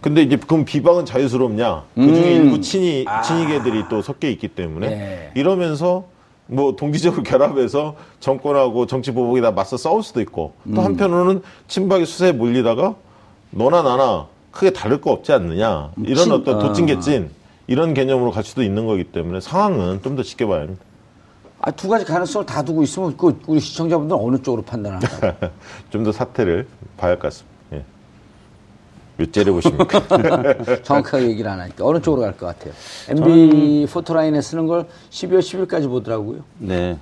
근데 0.00 0.22
이제 0.22 0.36
그럼 0.36 0.64
비방은 0.64 1.04
자유스럽냐? 1.04 1.84
그 1.94 2.06
중에 2.14 2.32
일부 2.32 2.60
친이, 2.60 3.04
친이계들이 3.24 3.84
또 3.88 4.02
섞여 4.02 4.28
있기 4.28 4.48
때문에 4.48 4.88
네. 4.88 5.30
이러면서 5.36 6.04
뭐 6.46 6.74
동기적으로 6.74 7.22
결합해서 7.24 7.94
정권하고 8.18 8.86
정치 8.86 9.12
보복이 9.12 9.40
다 9.40 9.52
맞서 9.52 9.76
싸울 9.76 10.02
수도 10.02 10.20
있고 10.20 10.54
또 10.74 10.82
한편으로는 10.82 11.42
친박이 11.68 12.04
수세에 12.04 12.32
몰리다가 12.32 12.94
너나 13.50 13.82
나나 13.82 14.26
크게 14.50 14.70
다를 14.70 15.00
거 15.00 15.12
없지 15.12 15.32
않느냐 15.32 15.92
이런 16.04 16.16
친- 16.24 16.32
어떤 16.32 16.56
아. 16.56 16.58
도찐개찐 16.66 17.30
이런 17.66 17.94
개념으로 17.94 18.30
갈 18.30 18.44
수도 18.44 18.62
있는 18.62 18.86
거기 18.86 19.04
때문에 19.04 19.40
상황은 19.40 20.02
좀 20.02 20.16
더 20.16 20.22
지켜봐야 20.22 20.62
합니다. 20.62 20.82
아, 21.60 21.70
두 21.70 21.88
가지 21.88 22.04
가능성을 22.04 22.44
다 22.44 22.62
두고 22.62 22.82
있으면 22.82 23.16
그 23.16 23.38
우리 23.46 23.60
시청자분들은 23.60 24.20
어느 24.20 24.36
쪽으로 24.42 24.62
판단할까요? 24.62 25.34
좀 25.90 26.02
더 26.04 26.10
사태를 26.12 26.66
봐야 26.96 27.10
할 27.12 27.18
것 27.18 27.22
같습니다. 27.28 27.52
예. 27.74 27.84
몇 29.16 29.32
째를 29.32 29.52
보십니까? 29.52 30.02
정확하게 30.82 31.28
얘기를 31.30 31.48
안 31.50 31.60
하니까 31.60 31.86
어느 31.86 32.00
쪽으로 32.00 32.22
갈 32.22 32.32
것 32.36 32.46
같아요. 32.46 32.72
MB 33.10 33.86
포토라인에 33.92 34.40
쓰는 34.42 34.66
걸 34.66 34.88
12월 35.10 35.38
10일까지 35.38 35.88
보더라고요. 35.88 36.40
네. 36.58 36.98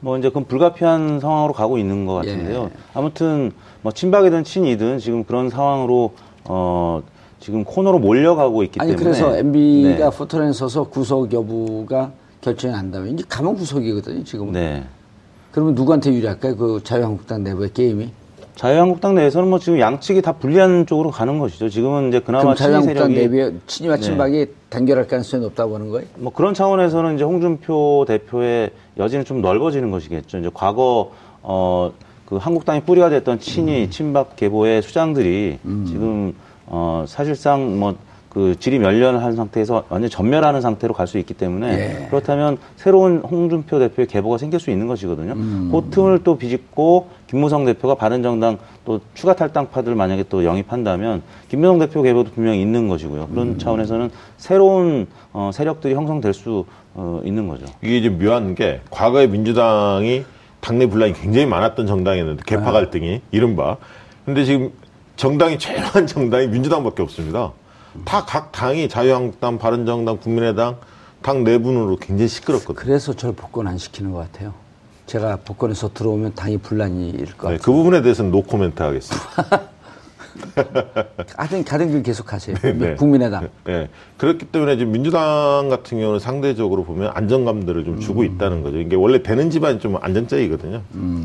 뭐 0.00 0.18
이제 0.18 0.28
그건 0.28 0.46
불가피한 0.46 1.20
상황으로 1.20 1.52
가고 1.52 1.78
있는 1.78 2.04
것 2.04 2.24
예. 2.24 2.30
같은데요. 2.32 2.70
아무튼 2.94 3.52
뭐 3.82 3.92
친박이든 3.92 4.42
친이든 4.42 4.98
지금 4.98 5.22
그런 5.22 5.48
상황으로 5.50 6.14
어 6.44 7.00
지금 7.42 7.64
코너로 7.64 7.98
몰려가고 7.98 8.62
있기 8.62 8.80
아니 8.80 8.92
때문에 8.92 9.04
그래서 9.04 9.36
MB가 9.36 10.10
네. 10.10 10.16
포토라인에 10.16 10.52
서서 10.52 10.84
구속 10.84 11.32
여부가 11.32 12.12
결정이 12.40 12.72
난다면 12.72 13.14
이제 13.14 13.24
가면 13.28 13.56
구속이거든요 13.56 14.22
지금은. 14.22 14.52
네. 14.52 14.84
그러면 15.50 15.74
누구한테 15.74 16.12
유리할까요? 16.14 16.56
그 16.56 16.80
자유한국당 16.84 17.42
내부의 17.42 17.72
게임이? 17.74 18.10
자유한국당 18.54 19.16
내에서는 19.16 19.48
뭐 19.48 19.58
지금 19.58 19.80
양측이 19.80 20.22
다 20.22 20.32
불리한 20.32 20.86
쪽으로 20.86 21.10
가는 21.10 21.40
것이죠. 21.40 21.68
지금은 21.68 22.08
이제 22.08 22.20
그나마 22.20 22.54
자유한국당 22.54 23.12
내부의 23.12 23.54
친이와 23.66 23.96
네. 23.96 24.02
친박이 24.02 24.46
단결할 24.70 25.08
가능성이 25.08 25.42
높다고 25.42 25.72
보는 25.72 25.90
거예요? 25.90 26.06
뭐 26.18 26.32
그런 26.32 26.54
차원에서는 26.54 27.16
이제 27.16 27.24
홍준표 27.24 28.04
대표의 28.06 28.70
여지는 28.98 29.24
좀 29.24 29.42
넓어지는 29.42 29.90
것이겠죠. 29.90 30.38
이제 30.38 30.50
과거 30.54 31.10
어 31.42 31.90
그 32.32 32.38
한국당이 32.38 32.80
뿌리가 32.80 33.10
됐던 33.10 33.40
친이 33.40 33.90
친박 33.90 34.36
계보의 34.36 34.80
수장들이 34.80 35.58
지금 35.86 36.32
어 36.66 37.04
사실상 37.06 37.78
뭐 37.78 37.96
그 38.32 38.58
질이 38.58 38.78
멸련한 38.78 39.36
상태에서 39.36 39.84
완전 39.90 40.06
히 40.06 40.10
전멸하는 40.10 40.62
상태로 40.62 40.94
갈 40.94 41.06
수 41.06 41.18
있기 41.18 41.34
때문에 41.34 41.68
예. 41.68 42.06
그렇다면 42.08 42.56
새로운 42.76 43.18
홍준표 43.18 43.78
대표의 43.78 44.06
계보가 44.06 44.38
생길 44.38 44.58
수 44.58 44.70
있는 44.70 44.86
것이거든요. 44.86 45.34
그 45.34 45.90
틈을 45.90 46.20
또 46.24 46.38
비집고 46.38 47.08
김무성 47.26 47.66
대표가 47.66 47.94
바른정당 47.96 48.56
또 48.86 49.00
추가 49.12 49.36
탈당파들 49.36 49.94
만약에 49.94 50.24
또 50.30 50.44
영입한다면 50.44 51.20
김무성 51.50 51.78
대표 51.78 52.00
계보도 52.00 52.30
분명히 52.30 52.62
있는 52.62 52.88
것이고요. 52.88 53.28
그런 53.28 53.58
차원에서는 53.58 54.10
새로운 54.38 55.08
어, 55.34 55.50
세력들이 55.52 55.92
형성될 55.92 56.32
수 56.32 56.64
어, 56.94 57.20
있는 57.24 57.48
거죠. 57.48 57.66
이게 57.82 57.98
이제 57.98 58.08
묘한 58.08 58.54
게 58.54 58.80
과거에 58.90 59.26
민주당이 59.26 60.24
당내 60.60 60.86
분란이 60.86 61.12
굉장히 61.12 61.44
많았던 61.44 61.86
정당이었는데 61.86 62.44
개파 62.46 62.64
네. 62.64 62.72
갈등이 62.72 63.20
이른바. 63.30 63.76
근데 64.24 64.44
지금 64.44 64.70
정당이 65.16 65.58
최소한 65.58 66.06
정당이 66.06 66.48
민주당밖에 66.48 67.02
없습니다. 67.02 67.52
다 68.04 68.24
각 68.24 68.52
당이 68.52 68.88
자유한국당, 68.88 69.58
바른정당, 69.58 70.16
국민의당 70.18 70.76
당 71.20 71.44
내분으로 71.44 71.96
굉장히 71.96 72.28
시끄럽거든요. 72.28 72.74
그래서 72.76 73.12
저를 73.12 73.34
복권 73.34 73.66
안 73.68 73.76
시키는 73.78 74.12
것 74.12 74.18
같아요. 74.32 74.54
제가 75.06 75.36
복권돼서 75.44 75.92
들어오면 75.92 76.34
당이 76.34 76.58
분란이 76.58 77.10
일것 77.10 77.26
네, 77.50 77.56
같아요. 77.56 77.58
그 77.58 77.72
부분에 77.72 78.00
대해서는 78.02 78.30
노 78.30 78.42
코멘트 78.42 78.82
하겠습니다. 78.82 79.62
하여튼 81.36 81.62
가던 81.64 81.90
길 81.90 82.02
계속 82.02 82.32
하세요. 82.32 82.56
네. 82.56 82.94
국민의당. 82.94 83.48
네. 83.64 83.88
그렇기 84.16 84.46
때문에 84.46 84.78
지금 84.78 84.92
민주당 84.92 85.68
같은 85.68 86.00
경우는 86.00 86.18
상대적으로 86.20 86.84
보면 86.84 87.10
안정감들을 87.14 87.84
좀 87.84 88.00
주고 88.00 88.24
있다는 88.24 88.62
거죠. 88.62 88.78
이게 88.78 88.96
원래 88.96 89.22
되는 89.22 89.50
집안이 89.50 89.78
좀 89.80 89.98
안정적이거든요. 90.00 90.80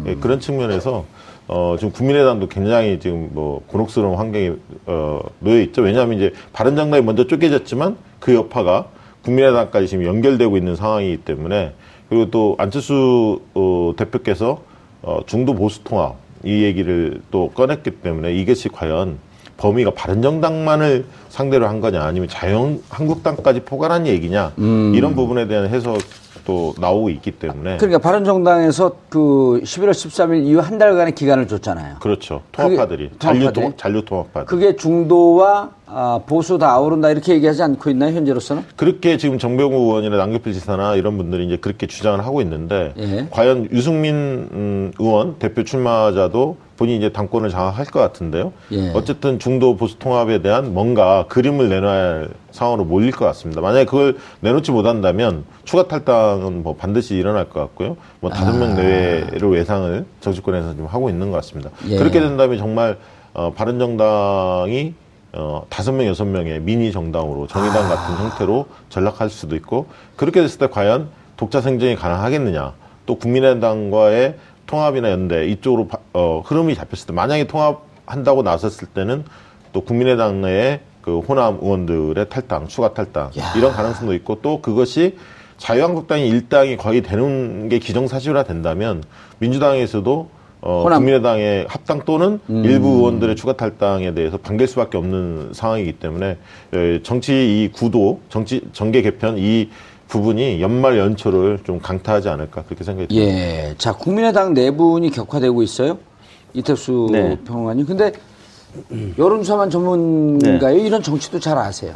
예, 0.07 0.15
그런 0.15 0.41
측면에서 0.41 1.05
어, 1.47 1.75
지금 1.77 1.91
국민의당도 1.93 2.47
굉장히 2.47 2.99
지금 2.99 3.29
뭐 3.31 3.61
곤혹스러운 3.67 4.17
환경에 4.17 4.53
어, 4.85 5.21
놓여 5.39 5.61
있죠. 5.61 5.81
왜냐하면 5.81 6.17
이제 6.17 6.33
바른정당이 6.53 7.03
먼저 7.03 7.25
쪼개졌지만 7.25 7.97
그 8.19 8.33
여파가 8.35 8.87
국민의당까지 9.23 9.87
지금 9.87 10.05
연결되고 10.05 10.57
있는 10.57 10.75
상황이기 10.75 11.17
때문에 11.17 11.73
그리고 12.09 12.29
또 12.31 12.55
안철수 12.57 13.41
어, 13.53 13.93
대표께서 13.97 14.61
어, 15.01 15.19
중도 15.25 15.53
보수 15.53 15.83
통합 15.83 16.15
이 16.43 16.63
얘기를 16.63 17.21
또 17.31 17.49
꺼냈기 17.51 17.91
때문에 18.01 18.33
이것이 18.33 18.69
과연 18.69 19.17
범위가 19.57 19.91
바른정당만을 19.91 21.05
상대로 21.29 21.67
한 21.67 21.81
거냐 21.81 22.03
아니면 22.03 22.29
자유한국당까지 22.29 23.61
포괄한 23.61 24.05
얘기냐 24.05 24.53
이런 24.93 25.15
부분에 25.15 25.47
대한 25.47 25.67
해석 25.67 25.97
도 26.47 26.73
나오고 26.79 27.09
있기 27.09 27.31
때문에 27.31 27.75
그러니까 27.75 27.99
바른정당에서 27.99 28.95
그 29.09 29.59
11월 29.65 29.91
13일 29.91 30.45
이후 30.45 30.59
한 30.59 30.77
달간의 30.77 31.13
기간을 31.13 31.45
줬잖아요. 31.49 31.97
그렇죠 31.99 32.41
통합파들이 32.53 33.09
잔류? 33.19 33.51
통- 33.51 33.73
잔류 33.75 34.05
통합파들 34.05 34.45
그게 34.45 34.77
중도와 34.77 35.71
아, 35.87 36.21
보수 36.25 36.57
다 36.57 36.71
아우른다 36.71 37.09
이렇게 37.09 37.33
얘기하지 37.33 37.63
않고 37.63 37.89
있나요 37.89 38.15
현재로서는? 38.15 38.63
그렇게 38.77 39.17
지금 39.17 39.37
정병우 39.37 39.73
의원이나 39.73 40.15
남경필 40.15 40.53
지사나 40.53 40.95
이런 40.95 41.17
분들이 41.17 41.45
이제 41.45 41.57
그렇게 41.57 41.85
주장을 41.85 42.25
하고 42.25 42.41
있는데 42.41 42.93
예. 42.97 43.27
과연 43.29 43.67
유승민 43.73 44.15
음, 44.15 44.91
의원 44.99 45.35
대표 45.39 45.65
출마자도 45.65 46.55
본인이 46.77 46.97
이제 46.99 47.09
당권을 47.11 47.49
장악할 47.49 47.85
것 47.85 47.99
같은데요. 47.99 48.53
예. 48.71 48.91
어쨌든 48.93 49.39
중도 49.39 49.75
보수 49.75 49.97
통합에 49.97 50.41
대한 50.41 50.73
뭔가 50.73 51.25
그림을 51.27 51.69
내놔야 51.69 52.03
할 52.03 52.29
상황으로 52.51 52.85
몰릴 52.85 53.11
것 53.11 53.25
같습니다. 53.25 53.61
만약에 53.61 53.85
그걸 53.85 54.17
내놓지 54.39 54.71
못한다면 54.71 55.43
추가 55.65 55.87
탈당은 55.87 56.63
뭐 56.63 56.75
반드시 56.75 57.15
일어날 57.15 57.49
것 57.49 57.59
같고요. 57.59 57.97
뭐 58.19 58.29
다섯 58.29 58.55
명 58.55 58.75
내외로 58.75 59.57
예상을 59.57 60.05
정치권에서 60.21 60.71
지금 60.71 60.85
하고 60.85 61.09
있는 61.09 61.31
것 61.31 61.37
같습니다. 61.37 61.71
아. 61.73 61.87
예. 61.89 61.97
그렇게 61.97 62.19
된다면 62.19 62.57
정말 62.57 62.97
어, 63.33 63.51
바른정당이 63.53 64.93
어, 65.33 65.65
다섯 65.69 65.91
명, 65.91 66.07
여섯 66.07 66.25
명의 66.25 66.59
미니 66.59 66.91
정당으로 66.91 67.47
정의당 67.47 67.85
아. 67.85 67.89
같은 67.89 68.15
형태로 68.15 68.65
전락할 68.89 69.29
수도 69.29 69.55
있고, 69.55 69.87
그렇게 70.15 70.41
됐을 70.41 70.57
때 70.57 70.67
과연 70.67 71.09
독자 71.35 71.61
생존이 71.61 71.95
가능하겠느냐, 71.95 72.73
또 73.05 73.15
국민의당과의 73.15 74.35
통합이나 74.71 75.09
연대, 75.11 75.47
이쪽으로 75.47 75.87
바- 75.87 75.97
어, 76.13 76.41
흐름이 76.45 76.75
잡혔을 76.75 77.07
때, 77.07 77.13
만약에 77.13 77.45
통합한다고 77.47 78.43
나섰을 78.43 78.87
때는 78.89 79.23
또 79.73 79.81
국민의당 79.81 80.41
내에 80.41 80.81
그 81.01 81.19
호남 81.19 81.57
의원들의 81.61 82.29
탈당, 82.29 82.67
추가 82.67 82.93
탈당, 82.93 83.31
이런 83.57 83.71
가능성도 83.71 84.13
있고, 84.15 84.41
또 84.41 84.61
그것이 84.61 85.17
자유한국당이 85.57 86.27
일당이 86.27 86.77
거의 86.77 87.01
되는 87.01 87.69
게 87.69 87.79
기정사실화 87.79 88.43
된다면, 88.43 89.03
민주당에서도 89.39 90.29
어, 90.59 90.81
호남- 90.83 90.97
국민의당의 90.99 91.67
합당 91.69 92.01
또는 92.03 92.39
일부 92.65 92.87
의원들의 92.97 93.35
추가 93.35 93.53
탈당에 93.53 94.13
대해서 94.15 94.37
반길 94.37 94.67
수밖에 94.67 94.97
없는 94.97 95.51
상황이기 95.53 95.93
때문에 95.93 96.37
에, 96.73 97.01
정치 97.03 97.63
이 97.63 97.71
구도, 97.71 98.19
정치 98.29 98.61
정계 98.73 99.01
개편 99.03 99.37
이 99.37 99.69
부분이 100.07 100.61
연말 100.61 100.97
연초를 100.97 101.59
좀 101.63 101.79
강타하지 101.79 102.29
않을까 102.29 102.63
그렇게 102.63 102.83
생각이 102.83 103.07
듭니다. 103.07 103.29
예. 103.29 103.75
자, 103.77 103.93
국민의당 103.93 104.53
내분이 104.53 105.11
격화되고 105.11 105.61
있어요. 105.63 105.97
이태수 106.53 107.09
네. 107.11 107.37
평론가님. 107.45 107.85
근데 107.85 108.11
여론조사만 109.17 109.69
전문가요? 109.69 110.77
이런 110.77 111.01
정치도 111.01 111.39
잘 111.39 111.57
아세요. 111.57 111.93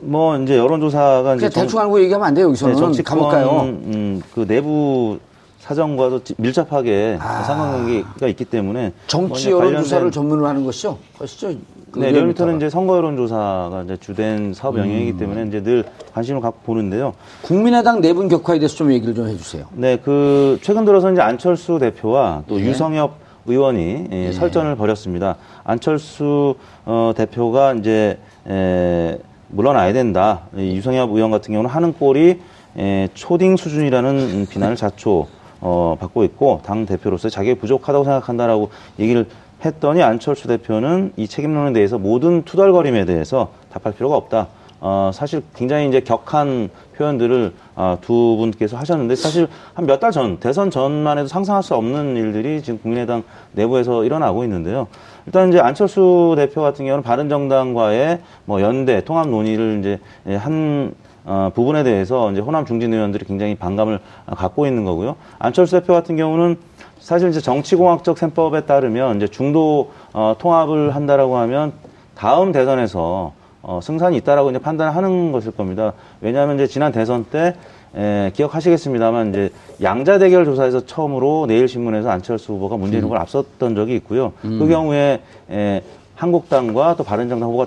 뭐 0.00 0.36
이제 0.38 0.56
여론조사가 0.58 1.36
이제 1.36 1.48
대충 1.48 1.80
알고 1.80 2.00
얘기하면 2.02 2.26
안 2.26 2.34
돼요, 2.34 2.46
여기서는. 2.48 2.74
네, 2.74 2.80
정치권 2.80 3.18
감옥 3.18 3.30
가요. 3.30 3.60
음, 3.62 4.22
그 4.34 4.46
내부 4.46 5.18
사정과도 5.58 6.22
지- 6.22 6.34
밀접하게 6.38 7.18
아. 7.20 7.42
상관관계가 7.42 8.28
있기 8.28 8.44
때문에 8.44 8.80
뭐 8.82 8.92
정치 9.06 9.42
이제 9.42 9.50
여론조사를 9.50 10.10
관련된- 10.10 10.12
전문으로 10.12 10.46
하는 10.46 10.64
것이죠? 10.64 10.98
것이죠? 11.18 11.52
그 11.90 11.98
네. 12.00 12.10
리얼미터는 12.12 12.56
이제 12.56 12.68
선거 12.70 12.96
여론조사가 12.96 13.82
이제 13.84 13.96
주된 13.96 14.52
사업 14.54 14.76
영역이기 14.78 15.12
음. 15.12 15.18
때문에 15.18 15.44
이제 15.48 15.62
늘 15.62 15.84
관심을 16.12 16.40
갖고 16.40 16.58
보는데요. 16.64 17.14
국민의당 17.42 18.00
내분 18.00 18.28
격화에 18.28 18.58
대해서 18.58 18.76
좀 18.76 18.92
얘기를 18.92 19.14
좀 19.14 19.28
해주세요. 19.28 19.66
네, 19.72 19.96
그 19.96 20.58
최근 20.62 20.84
들어서 20.84 21.10
이제 21.10 21.20
안철수 21.20 21.78
대표와 21.78 22.42
또 22.46 22.60
예. 22.60 22.66
유성엽 22.66 23.26
의원이 23.46 24.08
예, 24.12 24.32
설전을 24.32 24.76
벌였습니다. 24.76 25.36
안철수 25.64 26.56
어, 26.84 27.12
대표가 27.16 27.74
이제 27.74 28.18
에, 28.48 29.18
물러나야 29.48 29.92
된다. 29.92 30.42
이 30.56 30.76
유성엽 30.76 31.10
의원 31.12 31.30
같은 31.30 31.52
경우는 31.52 31.70
하는 31.70 31.92
꼴이 31.92 32.40
에, 32.76 33.08
초딩 33.14 33.56
수준이라는 33.56 34.46
비난을 34.50 34.76
자초 34.76 35.28
어, 35.68 35.96
받고 35.98 36.22
있고 36.22 36.60
당 36.64 36.86
대표로서 36.86 37.28
자기가 37.28 37.58
부족하다고 37.60 38.04
생각한다라고 38.04 38.70
얘기를 39.00 39.26
했더니 39.64 40.00
안철수 40.00 40.46
대표는 40.46 41.12
이 41.16 41.26
책임론에 41.26 41.72
대해서 41.72 41.98
모든 41.98 42.44
투덜거림에 42.44 43.04
대해서 43.04 43.48
답할 43.72 43.92
필요가 43.96 44.16
없다. 44.16 44.46
어, 44.78 45.10
사실 45.12 45.42
굉장히 45.56 45.88
이제 45.88 46.00
격한 46.00 46.68
표현들을 46.96 47.52
아, 47.74 47.96
두 48.00 48.36
분께서 48.38 48.76
하셨는데 48.76 49.16
사실 49.16 49.48
한 49.74 49.86
몇 49.86 49.98
달 49.98 50.12
전, 50.12 50.38
대선 50.38 50.70
전만 50.70 51.18
해도 51.18 51.26
상상할 51.26 51.64
수 51.64 51.74
없는 51.74 52.16
일들이 52.16 52.62
지금 52.62 52.78
국민의당 52.78 53.24
내부에서 53.52 54.04
일어나고 54.04 54.44
있는데요. 54.44 54.86
일단 55.26 55.48
이제 55.48 55.58
안철수 55.58 56.34
대표 56.36 56.62
같은 56.62 56.84
경우는 56.84 57.02
바른정당과의 57.02 58.20
뭐 58.44 58.60
연대, 58.60 59.02
통합 59.04 59.28
논의를 59.28 59.80
이제 59.80 59.98
예, 60.28 60.36
한 60.36 60.94
어, 61.26 61.50
부분에 61.54 61.82
대해서 61.82 62.30
이제 62.30 62.40
호남 62.40 62.64
중진 62.64 62.94
의원들이 62.94 63.24
굉장히 63.24 63.56
반감을 63.56 63.98
아, 64.26 64.34
갖고 64.36 64.66
있는 64.66 64.84
거고요. 64.84 65.16
안철수 65.38 65.78
대표 65.78 65.92
같은 65.92 66.16
경우는 66.16 66.56
사실 67.00 67.28
이제 67.28 67.40
정치공학적 67.40 68.16
셈법에 68.16 68.62
따르면 68.62 69.16
이제 69.16 69.26
중도 69.26 69.90
어, 70.12 70.36
통합을 70.38 70.94
한다라고 70.94 71.36
하면 71.36 71.72
다음 72.14 72.52
대선에서 72.52 73.32
어, 73.62 73.80
승산이 73.82 74.16
있다라고 74.18 74.50
이제 74.50 74.60
판단하는 74.60 75.32
것일 75.32 75.50
겁니다. 75.50 75.92
왜냐하면 76.20 76.54
이제 76.54 76.68
지난 76.68 76.92
대선 76.92 77.24
때 77.24 77.54
에, 77.96 78.30
기억하시겠습니다만 78.34 79.30
이제 79.30 79.50
양자 79.82 80.18
대결 80.18 80.44
조사에서 80.44 80.86
처음으로 80.86 81.46
내일 81.48 81.66
신문에서 81.66 82.08
안철수 82.08 82.52
후보가 82.52 82.76
문재인 82.76 83.02
후보를 83.02 83.20
앞섰던 83.22 83.74
적이 83.74 83.96
있고요. 83.96 84.32
그 84.42 84.68
경우에 84.68 85.20
에, 85.50 85.82
한국당과 86.14 86.94
또 86.96 87.04
바른정당 87.04 87.48
후보가 87.48 87.66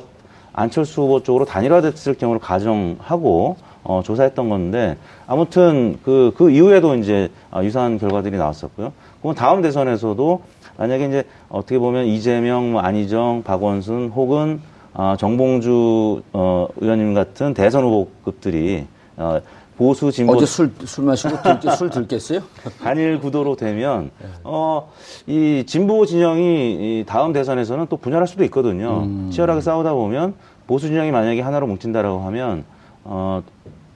안철수 0.59 1.03
후보 1.03 1.23
쪽으로 1.23 1.45
단일화됐을 1.45 2.15
경우를 2.15 2.41
가정하고 2.41 3.55
어, 3.83 4.01
조사했던 4.03 4.49
건데 4.49 4.97
아무튼 5.25 5.97
그, 6.03 6.33
그 6.35 6.51
이후에도 6.51 6.95
이제 6.95 7.29
아, 7.49 7.63
유사한 7.63 7.97
결과들이 7.97 8.37
나왔었고요. 8.37 8.91
그럼 9.21 9.35
다음 9.35 9.61
대선에서도 9.61 10.41
만약에 10.77 11.05
이제 11.05 11.23
어떻게 11.47 11.79
보면 11.79 12.05
이재명, 12.05 12.73
뭐 12.73 12.81
안희정, 12.81 13.43
박원순 13.43 14.11
혹은 14.13 14.61
아, 14.93 15.15
정봉주 15.17 16.23
어, 16.33 16.67
의원님 16.75 17.13
같은 17.13 17.53
대선 17.53 17.85
후보급들이 17.85 18.85
어, 19.15 19.39
보수 19.79 20.11
진보 20.11 20.33
어제 20.33 20.45
술, 20.45 20.73
술 20.83 21.05
마시고 21.05 21.37
들, 21.41 21.71
술 21.71 21.89
들겠어요? 21.89 22.41
단일 22.83 23.17
구도로 23.17 23.55
되면 23.55 24.11
어, 24.43 24.91
이 25.25 25.63
진보 25.65 26.05
진영이 26.05 26.73
이 26.73 27.05
다음 27.07 27.31
대선에서는 27.31 27.87
또 27.87 27.95
분열할 27.95 28.27
수도 28.27 28.43
있거든요. 28.43 29.07
치열하게 29.31 29.61
싸우다 29.61 29.93
보면 29.93 30.33
보수 30.69 30.85
진영이 30.85 31.09
만약에 31.09 31.41
하나로 31.41 31.65
뭉친다라고 31.65 32.19
하면 32.27 32.63
어, 33.03 33.41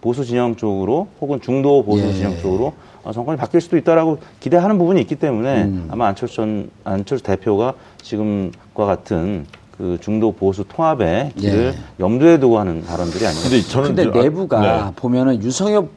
보수 0.01 0.25
진영 0.25 0.55
쪽으로 0.55 1.07
혹은 1.21 1.39
중도 1.39 1.83
보수 1.83 2.03
예. 2.03 2.11
진영 2.13 2.35
쪽으로 2.39 2.73
어, 3.03 3.11
정권이 3.11 3.37
바뀔 3.37 3.61
수도 3.61 3.77
있다라고 3.77 4.17
기대하는 4.39 4.79
부분이 4.79 4.99
있기 5.01 5.17
때문에 5.17 5.71
아마 5.89 6.07
안철수 6.07 6.37
전, 6.37 6.71
안철수 6.83 7.23
대표가 7.23 7.75
지금과 8.01 8.85
같은 8.87 9.45
그 9.77 9.99
중도 10.01 10.31
보수 10.31 10.63
통합의 10.67 11.33
길을 11.37 11.73
예. 11.75 12.03
염두에 12.03 12.39
두고 12.39 12.57
하는 12.57 12.83
발언들이 12.83 13.23
아니에요. 13.23 13.43
근데 13.43 13.61
저는 13.61 13.87
근데 13.89 14.01
이제- 14.09 14.19
아, 14.19 14.23
내부가 14.23 14.61
네. 14.87 14.91
보면은 14.95 15.43
유성엽 15.43 15.89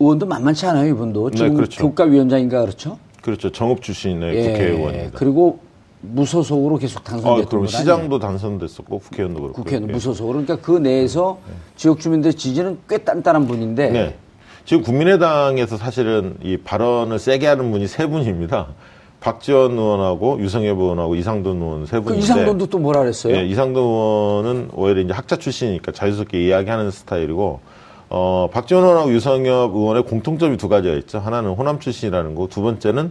의원도 0.00 0.26
만만치 0.26 0.66
않아요, 0.66 0.90
이분도. 0.90 1.30
지금 1.30 1.48
네, 1.48 1.54
그렇죠. 1.54 1.82
교과위원장인가 1.82 2.60
그렇죠? 2.60 2.98
그렇죠. 3.22 3.50
정읍 3.50 3.80
출신의 3.80 4.36
예. 4.36 4.52
국회의원입니다. 4.52 5.18
그리고 5.18 5.60
무소속으로 6.12 6.76
계속 6.78 7.00
아, 7.00 7.04
당선됐던 7.04 7.48
그럼 7.48 7.62
분 7.62 7.68
시장도 7.68 8.18
당선됐었고 8.18 8.98
국회의원도 8.98 9.40
그렇고. 9.40 9.62
국회의원 9.62 9.88
예. 9.88 9.92
무소속으로. 9.92 10.42
그러니까 10.44 10.56
그 10.56 10.78
내에서 10.78 11.38
지역 11.76 12.00
주민들 12.00 12.32
지지는 12.34 12.78
꽤 12.88 12.98
단단한 12.98 13.46
분인데 13.46 13.90
네. 13.90 14.16
지금 14.64 14.82
국민의당에서 14.82 15.76
사실은 15.76 16.36
이 16.42 16.56
발언을 16.58 17.18
세게 17.18 17.46
하는 17.46 17.70
분이 17.70 17.86
세 17.86 18.06
분입니다. 18.06 18.68
박지원 19.20 19.72
의원하고 19.72 20.38
유성엽 20.40 20.78
의원하고 20.78 21.16
이상돈 21.16 21.60
의원 21.60 21.86
세그 21.86 22.04
분인데. 22.04 22.24
이상돈도 22.24 22.66
또 22.66 22.78
뭐라 22.78 23.00
그랬어요? 23.00 23.34
예, 23.34 23.44
이상돈 23.46 23.82
의원은 23.82 24.70
오히려 24.74 25.00
이제 25.00 25.12
학자 25.12 25.36
출신이니까 25.36 25.90
자유스럽게 25.90 26.46
이야기하는 26.46 26.92
스타일이고, 26.92 27.58
어, 28.10 28.48
박지원 28.52 28.84
의원하고 28.84 29.12
유성엽 29.12 29.74
의원의 29.74 30.04
공통점이 30.04 30.56
두 30.56 30.68
가지가 30.68 30.94
있죠. 30.98 31.18
하나는 31.18 31.50
호남 31.50 31.80
출신이라는 31.80 32.36
거, 32.36 32.46
두 32.46 32.62
번째는 32.62 33.10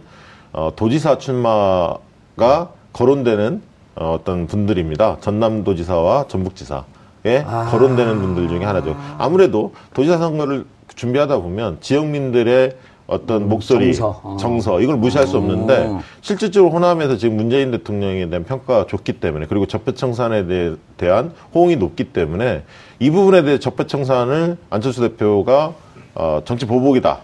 어, 0.52 0.70
도지사 0.74 1.18
출마가 1.18 2.72
거론되는 2.98 3.62
어, 3.94 4.16
어떤 4.18 4.48
분들입니다. 4.48 5.18
전남도지사와 5.20 6.26
전북지사에 6.26 7.44
아. 7.46 7.68
거론되는 7.70 8.20
분들 8.20 8.48
중에 8.48 8.64
하나죠. 8.64 8.96
아무래도 9.18 9.72
도지사 9.94 10.18
선거를 10.18 10.66
준비하다 10.96 11.38
보면 11.38 11.78
지역민들의 11.80 12.76
어떤 13.06 13.48
목소리, 13.48 13.94
정서. 13.94 14.20
어. 14.22 14.36
정서, 14.38 14.80
이걸 14.80 14.96
무시할 14.96 15.26
수 15.26 15.38
없는데 15.38 15.86
어. 15.86 16.02
실질적으로 16.20 16.72
호남에서 16.72 17.16
지금 17.16 17.36
문재인 17.36 17.70
대통령에 17.70 18.28
대한 18.28 18.44
평가가 18.44 18.86
좋기 18.86 19.14
때문에 19.14 19.46
그리고 19.48 19.66
적폐청산에 19.66 20.46
대, 20.46 20.74
대한 20.96 21.32
호응이 21.54 21.76
높기 21.76 22.04
때문에 22.04 22.64
이 22.98 23.10
부분에 23.10 23.44
대해 23.44 23.58
적폐청산을 23.58 24.58
안철수 24.70 25.00
대표가 25.00 25.72
어, 26.14 26.42
정치 26.44 26.66
보복이다. 26.66 27.20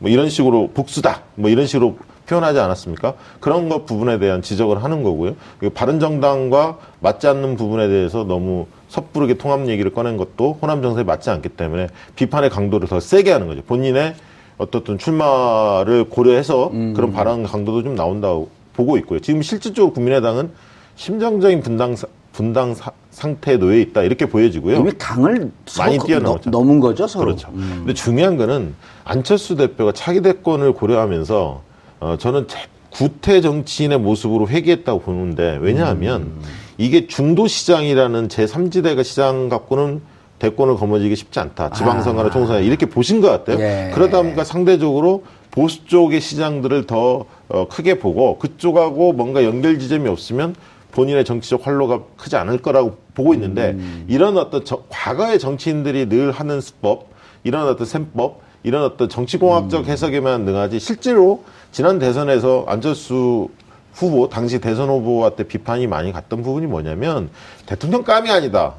뭐 0.00 0.10
이런 0.10 0.28
식으로 0.28 0.70
복수다. 0.74 1.22
뭐 1.36 1.48
이런 1.48 1.66
식으로 1.66 1.96
표현하지 2.32 2.58
않았습니까? 2.60 3.14
그런 3.40 3.68
것 3.68 3.84
부분에 3.84 4.18
대한 4.18 4.40
지적을 4.40 4.82
하는 4.82 5.02
거고요. 5.02 5.34
바른정당과 5.74 6.78
맞지 7.00 7.26
않는 7.28 7.56
부분에 7.56 7.88
대해서 7.88 8.24
너무 8.24 8.66
섣부르게 8.88 9.34
통합 9.34 9.68
얘기를 9.68 9.92
꺼낸 9.92 10.16
것도 10.16 10.58
호남 10.62 10.80
정세에 10.82 11.04
맞지 11.04 11.28
않기 11.30 11.50
때문에 11.50 11.88
비판의 12.16 12.48
강도를 12.50 12.88
더 12.88 13.00
세게 13.00 13.30
하는 13.32 13.46
거죠. 13.48 13.60
본인의 13.62 14.14
어떻든 14.56 14.96
출마를 14.98 16.04
고려해서 16.08 16.70
그런 16.94 17.12
발언 17.12 17.42
강도도 17.42 17.82
좀 17.82 17.94
나온다고 17.94 18.48
보고 18.74 18.96
있고요. 18.98 19.18
지금 19.20 19.42
실질적으로 19.42 19.92
국민의당은 19.92 20.50
심정적인 20.96 21.60
분당 21.62 21.96
사- 21.96 22.06
분당 22.32 22.74
사- 22.74 22.92
상태에 23.10 23.58
놓여 23.58 23.76
있다 23.78 24.02
이렇게 24.02 24.24
보여지고요. 24.24 24.76
이미 24.78 24.90
강을 24.98 25.50
많이 25.78 25.96
서로 25.96 26.06
뛰어넘었죠. 26.06 26.48
넘- 26.50 26.62
넘은 26.66 26.80
거죠, 26.80 27.06
서로. 27.06 27.26
그렇죠. 27.26 27.48
근데 27.52 27.92
중요한 27.92 28.38
거는 28.38 28.74
안철수 29.04 29.56
대표가 29.56 29.92
차기 29.92 30.22
대권을 30.22 30.72
고려하면서 30.72 31.60
어, 32.02 32.16
저는 32.18 32.48
제- 32.48 32.58
구태 32.90 33.40
정치인의 33.40 33.98
모습으로 34.00 34.48
회귀했다고 34.48 35.00
보는데 35.00 35.56
왜냐하면 35.62 36.22
음. 36.22 36.42
이게 36.78 37.06
중도 37.06 37.46
시장이라는 37.46 38.28
제 38.28 38.44
3지대가 38.44 39.04
시장 39.04 39.48
갖고는 39.48 40.02
대권을 40.40 40.74
거머쥐기 40.74 41.14
쉽지 41.14 41.38
않다. 41.38 41.70
지방선거나 41.70 42.30
총선에 42.30 42.64
이렇게 42.64 42.86
보신 42.86 43.20
것 43.20 43.28
같아요. 43.30 43.56
아. 43.56 43.60
예. 43.60 43.90
그러다 43.94 44.20
보니까 44.20 44.42
상대적으로 44.42 45.22
보수 45.52 45.84
쪽의 45.86 46.20
시장들을 46.20 46.86
더 46.86 47.24
어, 47.48 47.68
크게 47.68 47.98
보고 48.00 48.36
그쪽하고 48.38 49.12
뭔가 49.12 49.44
연결 49.44 49.78
지점이 49.78 50.08
없으면 50.08 50.56
본인의 50.90 51.24
정치적 51.24 51.66
활로가 51.66 52.00
크지 52.16 52.34
않을 52.36 52.58
거라고 52.58 52.96
보고 53.14 53.32
있는데 53.34 53.70
음. 53.70 54.04
이런 54.08 54.36
어떤 54.36 54.64
저- 54.64 54.82
과거의 54.88 55.38
정치인들이 55.38 56.08
늘 56.08 56.32
하는 56.32 56.60
수법, 56.60 57.06
이런 57.44 57.68
어떤 57.68 57.86
셈법, 57.86 58.40
이런 58.64 58.82
어떤 58.84 59.06
음. 59.06 59.08
정치공학적 59.08 59.86
해석에만 59.86 60.44
능하지 60.44 60.80
실제로 60.80 61.44
지난 61.72 61.98
대선에서 61.98 62.66
안철수 62.68 63.48
후보 63.94 64.28
당시 64.28 64.60
대선 64.60 64.88
후보한테 64.88 65.44
비판이 65.44 65.86
많이 65.86 66.12
갔던 66.12 66.42
부분이 66.42 66.66
뭐냐면 66.66 67.30
대통령 67.66 68.04
감이 68.04 68.30
아니다. 68.30 68.74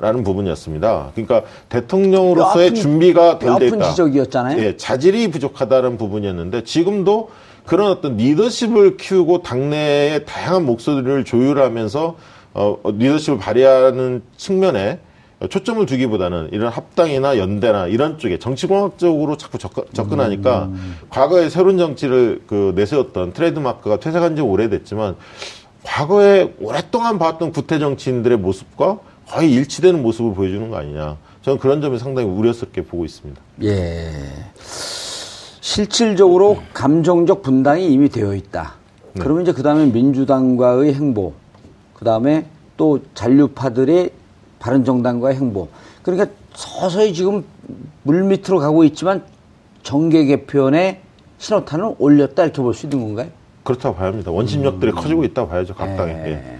라는 0.00 0.22
부분이었습니다. 0.22 1.10
그러니까 1.14 1.42
대통령으로서의 1.68 2.68
뼈 2.68 2.72
아픈- 2.72 2.74
준비가 2.80 3.38
뼈덜돼 3.40 3.66
아픈 3.66 3.78
있다. 3.78 3.90
지적이었잖아요. 3.90 4.62
예, 4.62 4.76
자질이 4.76 5.28
부족하다는 5.32 5.98
부분이었는데 5.98 6.62
지금도 6.62 7.30
그런 7.66 7.90
어떤 7.90 8.16
리더십을 8.16 8.96
키우고 8.96 9.42
당내의 9.42 10.24
다양한 10.24 10.64
목소리를 10.66 11.24
조율하면서 11.24 12.14
어, 12.54 12.76
어, 12.82 12.90
리더십을 12.92 13.38
발휘하는 13.40 14.22
측면에 14.36 15.00
초점을 15.46 15.86
두기보다는 15.86 16.48
이런 16.50 16.72
합당이나 16.72 17.38
연대나 17.38 17.86
이런 17.86 18.18
쪽에 18.18 18.38
정치공학적으로 18.38 19.36
자꾸 19.36 19.56
접근, 19.56 19.84
접근 19.92 20.18
하니까 20.18 20.64
음. 20.64 20.96
과거에 21.10 21.48
새로운 21.48 21.78
정치를 21.78 22.42
그 22.48 22.72
내세웠던 22.74 23.34
트레이드마크가 23.34 24.00
퇴색한 24.00 24.34
지 24.34 24.42
오래됐지만 24.42 25.14
과거에 25.84 26.54
오랫동안 26.60 27.18
봤던 27.20 27.52
구태 27.52 27.78
정치인들의 27.78 28.38
모습과 28.38 28.98
거의 29.28 29.52
일치되는 29.52 30.02
모습을 30.02 30.34
보여주는 30.34 30.70
거 30.70 30.76
아니냐. 30.76 31.16
저는 31.42 31.58
그런 31.60 31.80
점이 31.80 31.98
상당히 31.98 32.28
우려스럽게 32.28 32.84
보고 32.84 33.04
있습니다. 33.04 33.40
예. 33.62 34.10
실질적으로 35.60 36.58
감정적 36.74 37.42
분당이 37.42 37.92
이미 37.92 38.08
되어 38.08 38.34
있다. 38.34 38.74
네. 39.12 39.22
그러면 39.22 39.42
이제 39.42 39.52
그 39.52 39.62
다음에 39.62 39.86
민주당과의 39.86 40.94
행보, 40.94 41.34
그 41.94 42.04
다음에 42.04 42.46
또 42.76 43.00
잔류파들의 43.14 44.10
바른정당과의 44.58 45.36
행보. 45.36 45.68
그러니까 46.02 46.30
서서히 46.54 47.12
지금 47.14 47.44
물밑으로 48.02 48.58
가고 48.58 48.84
있지만 48.84 49.22
정계 49.82 50.24
개편의 50.26 51.00
신호탄을 51.38 51.94
올렸다 51.98 52.44
이렇게 52.44 52.60
볼 52.62 52.74
수 52.74 52.86
있는 52.86 53.00
건가요? 53.00 53.28
그렇다고 53.62 53.94
봐야 53.96 54.08
합니다. 54.08 54.30
원심력들이 54.30 54.92
커지고 54.92 55.24
있다고 55.24 55.48
봐야죠, 55.48 55.74
각 55.74 55.94
당에. 55.96 56.12
음. 56.12 56.22
예. 56.26 56.30
예. 56.32 56.58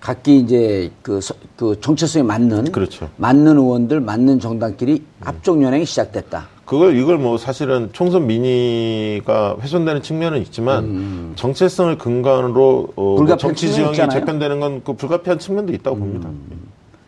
각기 0.00 0.38
이제 0.38 0.90
그, 1.02 1.20
서- 1.20 1.34
그 1.56 1.78
정체성에 1.80 2.22
맞는 2.22 2.70
그렇죠. 2.72 3.08
맞는 3.16 3.56
의원들, 3.58 4.00
맞는 4.00 4.38
정당끼리 4.40 5.02
합종 5.20 5.62
연행이 5.62 5.84
시작됐다. 5.84 6.48
그걸, 6.64 6.96
이걸 6.96 7.18
뭐 7.18 7.38
사실은 7.38 7.90
총선 7.92 8.26
민의가 8.26 9.56
훼손되는 9.60 10.02
측면은 10.02 10.42
있지만 10.42 11.32
정체성을 11.36 11.98
근간으로 11.98 12.88
어, 12.96 13.02
뭐 13.02 13.20
음. 13.20 13.38
정치 13.38 13.72
지형이. 13.72 13.94
재편되는 13.96 14.60
건 14.60 14.82
그 14.84 14.92
불가피한 14.94 15.38
측면도 15.38 15.72
있다고 15.72 15.96
봅니다. 15.96 16.28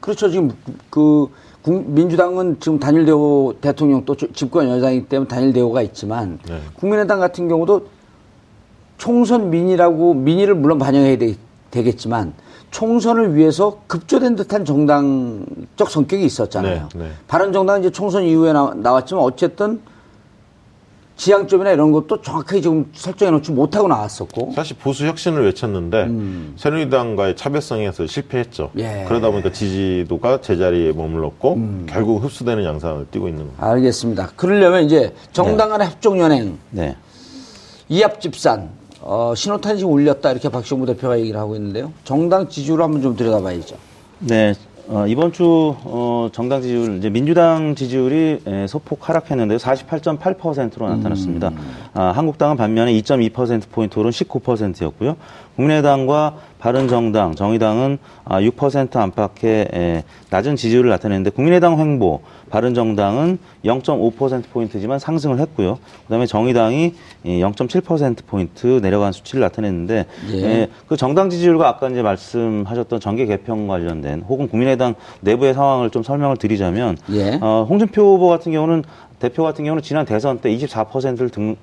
그렇죠. 0.08 0.30
지금 0.30 0.50
그 0.88 1.28
국- 1.60 1.90
민주당은 1.90 2.56
지금 2.60 2.78
단일 2.78 3.04
대우 3.04 3.52
대통령 3.60 4.06
또 4.06 4.14
주- 4.14 4.32
집권 4.32 4.66
여당이기 4.70 5.06
때문에 5.06 5.28
단일 5.28 5.52
대우가 5.52 5.82
있지만 5.82 6.38
네. 6.48 6.58
국민의당 6.78 7.20
같은 7.20 7.46
경우도 7.46 7.82
총선 8.96 9.50
민의라고 9.50 10.14
민의를 10.14 10.54
물론 10.54 10.78
반영해야 10.78 11.18
되, 11.18 11.34
겠지만 11.70 12.32
총선을 12.70 13.36
위해서 13.36 13.80
급조된 13.86 14.34
듯한 14.36 14.64
정당적 14.64 15.90
성격이 15.90 16.24
있었잖아요. 16.24 16.88
네, 16.94 16.98
네. 17.04 17.10
바른정당은 17.28 17.80
이제 17.82 17.90
총선 17.90 18.22
이후에 18.24 18.54
나, 18.54 18.72
나왔지만 18.74 19.22
어쨌든 19.22 19.80
지향점이나 21.18 21.72
이런 21.72 21.90
것도 21.90 22.22
정확하게 22.22 22.60
지금 22.60 22.90
설정해 22.94 23.32
놓지 23.32 23.50
못하고 23.50 23.88
나왔었고 23.88 24.52
사실 24.54 24.76
보수 24.78 25.04
혁신을 25.04 25.44
외쳤는데 25.44 26.08
새누리당과의 26.56 27.36
차별성에서 27.36 28.06
실패했죠. 28.06 28.70
음. 28.76 28.80
예. 28.80 29.04
그러다 29.06 29.30
보니까 29.30 29.52
지지도가 29.52 30.40
제자리에 30.40 30.92
머물렀고 30.92 31.54
음. 31.54 31.86
결국 31.88 32.22
흡수되는 32.22 32.64
양상을 32.64 33.06
띠고 33.10 33.28
있는 33.28 33.44
겁니다. 33.44 33.66
알겠습니다. 33.66 34.30
그러려면 34.36 34.84
이제 34.84 35.12
정당 35.32 35.70
간의 35.70 35.88
합종 35.88 36.20
연행 36.20 36.56
네. 36.70 36.96
이합집산 37.88 38.70
어, 39.00 39.34
신호탄이 39.34 39.78
지금 39.78 39.92
울렸다 39.92 40.30
이렇게 40.30 40.48
박시영 40.48 40.86
대표가 40.86 41.18
얘기를 41.18 41.38
하고 41.40 41.56
있는데요. 41.56 41.92
정당 42.04 42.48
지지율 42.48 42.80
한번 42.80 43.02
좀 43.02 43.16
들여다봐야죠. 43.16 43.76
네. 44.20 44.54
어, 44.90 45.06
이번 45.06 45.32
주 45.32 45.76
어, 45.84 46.30
정당 46.32 46.62
지지율 46.62 46.96
이제 46.96 47.10
민주당 47.10 47.74
지지율이 47.74 48.40
에, 48.46 48.66
소폭 48.66 49.06
하락했는데요. 49.06 49.58
48.8%로 49.58 50.88
나타났습니다. 50.88 51.52
아, 51.92 52.12
한국당은 52.16 52.56
반면에 52.56 52.94
2.2% 52.94 53.64
포인트 53.70 53.98
오른 53.98 54.10
19%였고요. 54.10 55.16
국민의당과 55.56 56.36
바른정당, 56.58 57.34
정의당은 57.34 57.98
아, 58.24 58.40
6% 58.40 58.96
안팎의 58.96 59.68
에, 59.72 60.04
낮은 60.30 60.56
지지율을 60.56 60.90
나타냈는데 60.90 61.30
국민의당 61.30 61.78
횡보, 61.78 62.20
바른정당은 62.50 63.38
0.5% 63.64 64.44
포인트지만 64.50 64.98
상승을 64.98 65.38
했고요. 65.38 65.78
그다음에 66.04 66.26
정의당이 66.26 66.94
0.7% 67.24 68.26
포인트 68.26 68.66
내려간 68.82 69.12
수치를 69.12 69.40
나타냈는데 69.40 70.06
예. 70.32 70.36
에, 70.62 70.68
그 70.86 70.96
정당 70.96 71.30
지지율과 71.30 71.68
아까 71.68 71.88
이제 71.88 72.02
말씀하셨던 72.02 73.00
정계 73.00 73.26
개편 73.26 73.68
관련된 73.68 74.22
혹은 74.28 74.48
국민의당 74.48 74.94
내부의 75.20 75.54
상황을 75.54 75.90
좀 75.90 76.02
설명을 76.02 76.36
드리자면 76.36 76.96
예. 77.12 77.38
어, 77.40 77.66
홍준표 77.68 78.02
후보 78.02 78.28
같은 78.28 78.52
경우는 78.52 78.84
대표 79.18 79.42
같은 79.42 79.64
경우는 79.64 79.82
지난 79.82 80.06
대선 80.06 80.38
때 80.38 80.54
24%를 80.56 81.28
등 81.28 81.56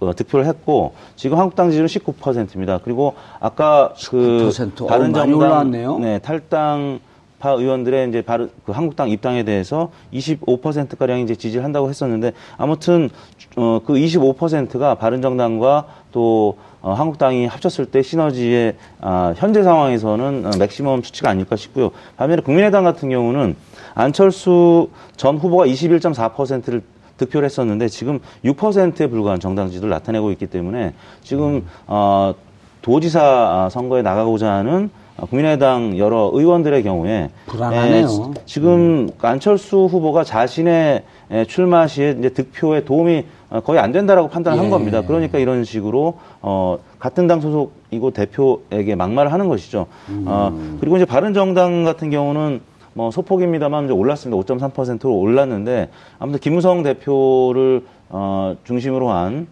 어, 0.00 0.14
득표를 0.14 0.46
했고 0.46 0.94
지금 1.14 1.38
한국당 1.38 1.70
지지율은 1.70 1.86
19%입니다. 1.88 2.80
그리고 2.82 3.14
아까 3.38 3.92
그 4.08 4.50
19%. 4.50 4.82
어, 4.82 4.86
바른 4.86 5.12
많이 5.12 5.32
올라왔네요. 5.32 5.88
정당 5.92 6.10
네, 6.10 6.18
탈당 6.18 7.00
파 7.38 7.52
의원들의 7.52 8.10
이제 8.10 8.22
바르, 8.22 8.50
그 8.66 8.72
한국당 8.72 9.08
입당에 9.08 9.44
대해서 9.44 9.90
25% 10.12 10.98
가량 10.98 11.20
이제 11.20 11.34
지지를 11.34 11.64
한다고 11.64 11.88
했었는데 11.88 12.32
아무튼 12.58 13.08
어, 13.56 13.80
그 13.84 13.94
25%가 13.94 14.94
바른정당과 14.96 15.86
또 16.12 16.58
어, 16.82 16.92
한국당이 16.92 17.46
합쳤을 17.46 17.86
때 17.86 18.02
시너지의 18.02 18.76
아, 19.00 19.34
현재 19.36 19.62
상황에서는 19.62 20.46
어, 20.46 20.50
맥시멈 20.58 21.02
수치가 21.02 21.30
아닐까 21.30 21.56
싶고요. 21.56 21.90
반면에 22.16 22.42
국민의당 22.42 22.84
같은 22.84 23.08
경우는 23.08 23.56
안철수 23.94 24.88
전 25.16 25.38
후보가 25.38 25.66
21.4%를 25.66 26.82
득표를 27.20 27.44
했었는데 27.46 27.88
지금 27.88 28.18
6%에 28.44 29.06
불과한 29.08 29.40
정당 29.40 29.68
지지를 29.68 29.90
나타내고 29.90 30.30
있기 30.32 30.46
때문에 30.46 30.94
지금 31.22 31.66
어, 31.86 32.34
도지사 32.82 33.20
아, 33.22 33.68
선거에 33.70 34.00
나가고자 34.02 34.50
하는 34.50 34.90
어, 35.18 35.26
국민의당 35.26 35.98
여러 35.98 36.30
의원들의 36.32 36.82
경우에 36.82 37.30
불안하네요. 37.46 38.04
에, 38.04 38.06
지- 38.06 38.20
지금 38.46 39.10
안철수 39.20 39.84
후보가 39.84 40.24
자신의 40.24 41.02
에, 41.30 41.44
출마 41.44 41.86
시에 41.86 42.16
이제 42.18 42.30
득표에 42.30 42.84
도움이 42.84 43.24
어, 43.50 43.60
거의 43.60 43.80
안 43.80 43.92
된다라고 43.92 44.28
판단한 44.28 44.66
예. 44.66 44.70
겁니다. 44.70 45.02
그러니까 45.02 45.38
이런 45.38 45.64
식으로 45.64 46.18
어, 46.40 46.78
같은 46.98 47.26
당 47.26 47.40
소속이고 47.42 48.12
대표에게 48.12 48.94
막말을 48.94 49.30
하는 49.32 49.48
것이죠. 49.48 49.86
어, 50.24 50.76
그리고 50.80 50.96
이제 50.96 51.04
바른 51.04 51.34
정당 51.34 51.84
같은 51.84 52.08
경우는 52.10 52.60
뭐 52.94 53.10
소폭입니다만 53.10 53.84
이제 53.84 53.92
올랐습니다. 53.92 54.42
5.3%로 54.42 55.16
올랐는데 55.18 55.88
아무튼 56.18 56.40
김우성 56.40 56.82
대표를 56.82 57.84
어, 58.08 58.56
중심으로 58.64 59.10
한한 59.10 59.46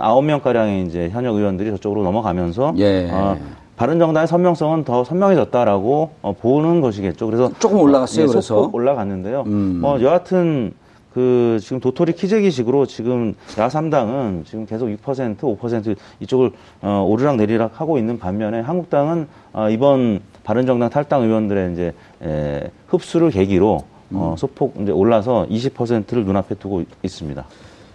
아홉 0.00 0.24
명 0.24 0.40
가량의 0.40 0.84
이제 0.84 1.08
현역 1.10 1.36
의원들이 1.36 1.70
저쪽으로 1.72 2.02
넘어가면서 2.04 2.74
예. 2.78 3.10
어, 3.10 3.36
바른정당의 3.76 4.26
선명성은 4.26 4.84
더 4.84 5.04
선명해졌다라고 5.04 6.10
어, 6.22 6.32
보는 6.32 6.80
것이겠죠. 6.80 7.26
그래서 7.26 7.50
조금 7.58 7.78
올라갔어요, 7.80 8.24
예, 8.24 8.26
그래서? 8.28 8.70
올라갔는데요. 8.72 9.44
음. 9.46 9.80
뭐 9.82 10.00
여하튼 10.00 10.72
그 11.12 11.58
지금 11.62 11.80
도토리 11.80 12.12
키재기식으로 12.12 12.84
지금 12.84 13.34
야삼당은 13.58 14.44
지금 14.46 14.66
계속 14.66 14.88
6% 14.88 15.38
5% 15.38 15.96
이쪽을 16.20 16.52
어, 16.82 17.06
오르락 17.08 17.36
내리락 17.36 17.80
하고 17.80 17.96
있는 17.96 18.18
반면에 18.18 18.60
한국당은 18.60 19.26
어, 19.54 19.70
이번 19.70 20.20
바른정당 20.50 20.90
탈당 20.90 21.24
의원들의 21.24 21.72
이제 21.72 21.92
에, 22.22 22.70
흡수를 22.86 23.30
계기로 23.30 23.82
어, 24.12 24.30
음. 24.32 24.36
소폭 24.36 24.74
이제 24.80 24.92
올라서 24.92 25.46
20%를 25.50 26.24
눈앞에 26.24 26.54
두고 26.54 26.84
있습니다. 27.02 27.44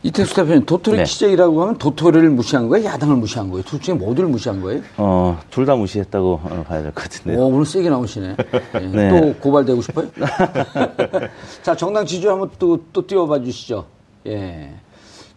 이택수 0.03 0.35
대표님 0.35 0.65
도토리 0.65 0.97
네. 0.97 1.03
키재기라고 1.03 1.61
하면 1.61 1.77
도토리를 1.77 2.29
무시한 2.31 2.67
거예요? 2.67 2.85
야당을 2.87 3.15
무시한 3.15 3.49
거예요? 3.51 3.63
둘 3.63 3.79
중에 3.79 3.95
모두를 3.95 4.27
무시한 4.29 4.59
거예요? 4.61 4.81
어, 4.97 5.39
둘 5.49 5.65
다 5.65 5.75
무시했다고 5.75 6.39
어, 6.43 6.63
봐야 6.67 6.81
될 6.81 6.91
것 6.91 7.03
같은데 7.03 7.37
요. 7.37 7.43
오, 7.43 7.47
오늘 7.53 7.65
세게 7.65 7.89
나오시네. 7.89 8.35
예, 8.75 8.79
네. 8.79 9.09
또 9.21 9.33
고발되고 9.39 9.81
싶어요? 9.81 10.07
자, 11.63 11.73
정당 11.75 12.05
지지율 12.05 12.33
한번 12.33 12.49
또, 12.59 12.79
또 12.91 13.05
띄워봐 13.07 13.41
주시죠. 13.43 13.85
예. 14.27 14.73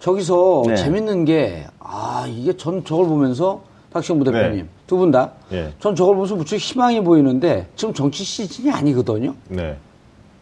저기서 0.00 0.62
네. 0.66 0.76
재밌는 0.76 1.24
게, 1.26 1.66
아, 1.78 2.26
이게 2.28 2.56
전 2.56 2.84
저걸 2.84 3.06
보면서, 3.06 3.62
박시영 3.94 4.18
부대표님, 4.18 4.56
네. 4.64 4.66
두분 4.88 5.12
다, 5.12 5.30
예. 5.52 5.72
전 5.78 5.94
저걸 5.94 6.16
보면서 6.16 6.34
무척 6.34 6.56
희망이 6.56 7.00
보이는데, 7.04 7.68
지금 7.76 7.94
정치 7.94 8.24
시즌이 8.24 8.68
아니거든요? 8.72 9.34
네. 9.48 9.76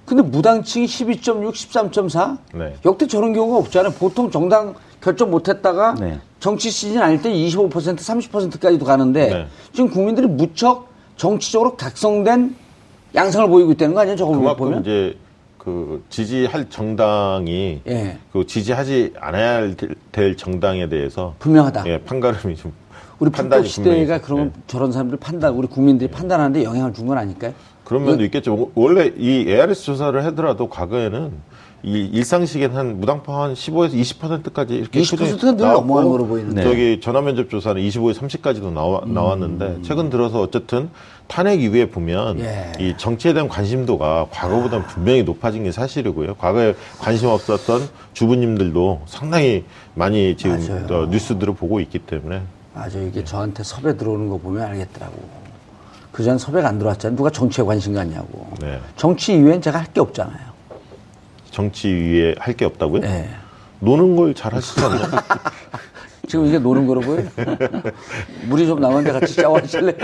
근데 0.07 0.23
무당층이 0.23 0.87
12.6, 0.87 1.53
13.4? 1.53 2.39
네. 2.55 2.75
역대 2.87 3.07
저런 3.07 3.35
경우가 3.35 3.59
없잖아요. 3.59 3.93
보통 3.93 4.31
정당 4.31 4.75
결정 5.03 5.31
못했다가 5.31 5.95
네. 6.01 6.19
정치 6.41 6.71
시즌 6.71 7.03
아닐 7.03 7.21
때 7.21 7.31
25%, 7.31 7.71
30%까지도 7.71 8.85
가는데 8.87 9.29
네. 9.29 9.47
지금 9.73 9.91
국민들이 9.91 10.27
무척 10.27 10.89
정치적으로 11.17 11.77
각성된 11.77 12.57
양상을 13.15 13.49
보이고 13.49 13.71
있다는 13.73 13.95
거 13.95 14.01
아니에요? 14.01 14.17
저걸 14.17 14.37
그만큼 14.39 14.65
보면? 14.65 14.81
이제 14.81 15.17
그 15.59 16.03
지지할 16.09 16.69
정당이 16.71 17.83
예. 17.87 18.19
그 18.33 18.45
지지하지 18.47 19.13
않아야 19.21 19.55
할- 19.57 19.77
될 20.11 20.37
정당에 20.37 20.89
대해서 20.89 21.35
분명하다. 21.39 21.85
예, 21.87 21.99
판가름이 21.99 22.57
좀 22.57 22.73
우리 23.23 23.31
판단이 23.31 23.63
판단 23.63 23.69
시대가 23.71 24.21
그러면 24.21 24.53
예. 24.57 24.61
저런 24.67 24.91
사람들 24.91 25.17
판단, 25.19 25.55
우리 25.55 25.69
국민들이 25.69 26.11
판단하는데 26.11 26.65
영향을 26.65 26.93
준 26.93 27.07
건 27.07 27.19
아닐까요? 27.19 27.53
그런 27.85 28.05
면도 28.05 28.25
있겠죠. 28.25 28.71
원래 28.75 29.13
이 29.17 29.45
ARS 29.49 29.85
조사를 29.85 30.25
하더라도 30.27 30.69
과거에는 30.69 31.31
이 31.85 31.99
일상식엔 32.13 32.73
한 32.73 33.01
무당파 33.01 33.43
한 33.43 33.55
15에서 33.55 33.95
20%까지 33.95 34.75
이렇게 34.75 35.01
20% 35.01 35.19
꾸준히 35.19 35.57
늘 35.57 35.57
나왔고 35.67 35.81
넘어가는 35.83 36.11
거로 36.11 36.27
보이는데. 36.27 36.63
저기 36.63 37.01
전화 37.01 37.21
면접 37.21 37.49
조사는 37.51 37.81
25에서 37.83 38.21
30까지도 38.21 38.73
나와, 38.73 39.03
나왔는데 39.05 39.79
최근 39.83 40.09
들어서 40.11 40.41
어쨌든 40.41 40.91
탄핵 41.29 41.61
이후에 41.63 41.91
보면 41.91 42.41
예. 42.41 42.73
이 42.79 42.95
정치에 42.97 43.33
대한 43.33 43.49
관심도가 43.49 44.27
과거보다는 44.31 44.87
분명히 44.87 45.23
높아진 45.25 45.65
게 45.65 45.71
사실이고요. 45.73 46.35
과거에 46.37 46.75
관심 46.99 47.29
없었던 47.29 47.83
주부님들도 48.15 49.03
상당히 49.07 49.65
많이 49.95 50.37
지금 50.37 50.59
뉴스들을 51.11 51.55
보고 51.55 51.79
있기 51.81 51.99
때문에 52.01 52.43
맞아 52.75 52.99
이게 52.99 53.23
저한테 53.25 53.63
섭외 53.63 53.97
들어오는 53.97 54.29
거 54.29 54.39
보면 54.39 54.63
알겠더라고. 54.63 55.15
그전 56.11 56.39
섭외가 56.39 56.69
안 56.69 56.79
들어왔잖아요. 56.79 57.17
누가 57.17 57.31
정치에 57.31 57.65
관심 57.65 57.95
갖냐고. 57.95 58.47
네. 58.61 58.79
정치 58.97 59.35
이외엔 59.35 59.61
제가 59.63 59.79
할 59.79 59.87
게 59.93 60.01
없잖아요. 60.01 60.53
정치 61.51 61.89
위에 61.89 62.35
할 62.39 62.55
게 62.57 62.65
없다고요? 62.65 63.01
네. 63.03 63.29
노는 63.81 64.17
걸 64.17 64.35
잘 64.35 64.55
하시잖아요. 64.55 65.01
지금 66.29 66.47
이게 66.47 66.59
노는 66.59 66.87
거로 66.87 67.01
보여요? 67.01 67.27
물이 68.49 68.67
좀 68.67 68.81
남았는데 68.81 69.19
같이 69.21 69.35
샤워하실래요? 69.35 69.97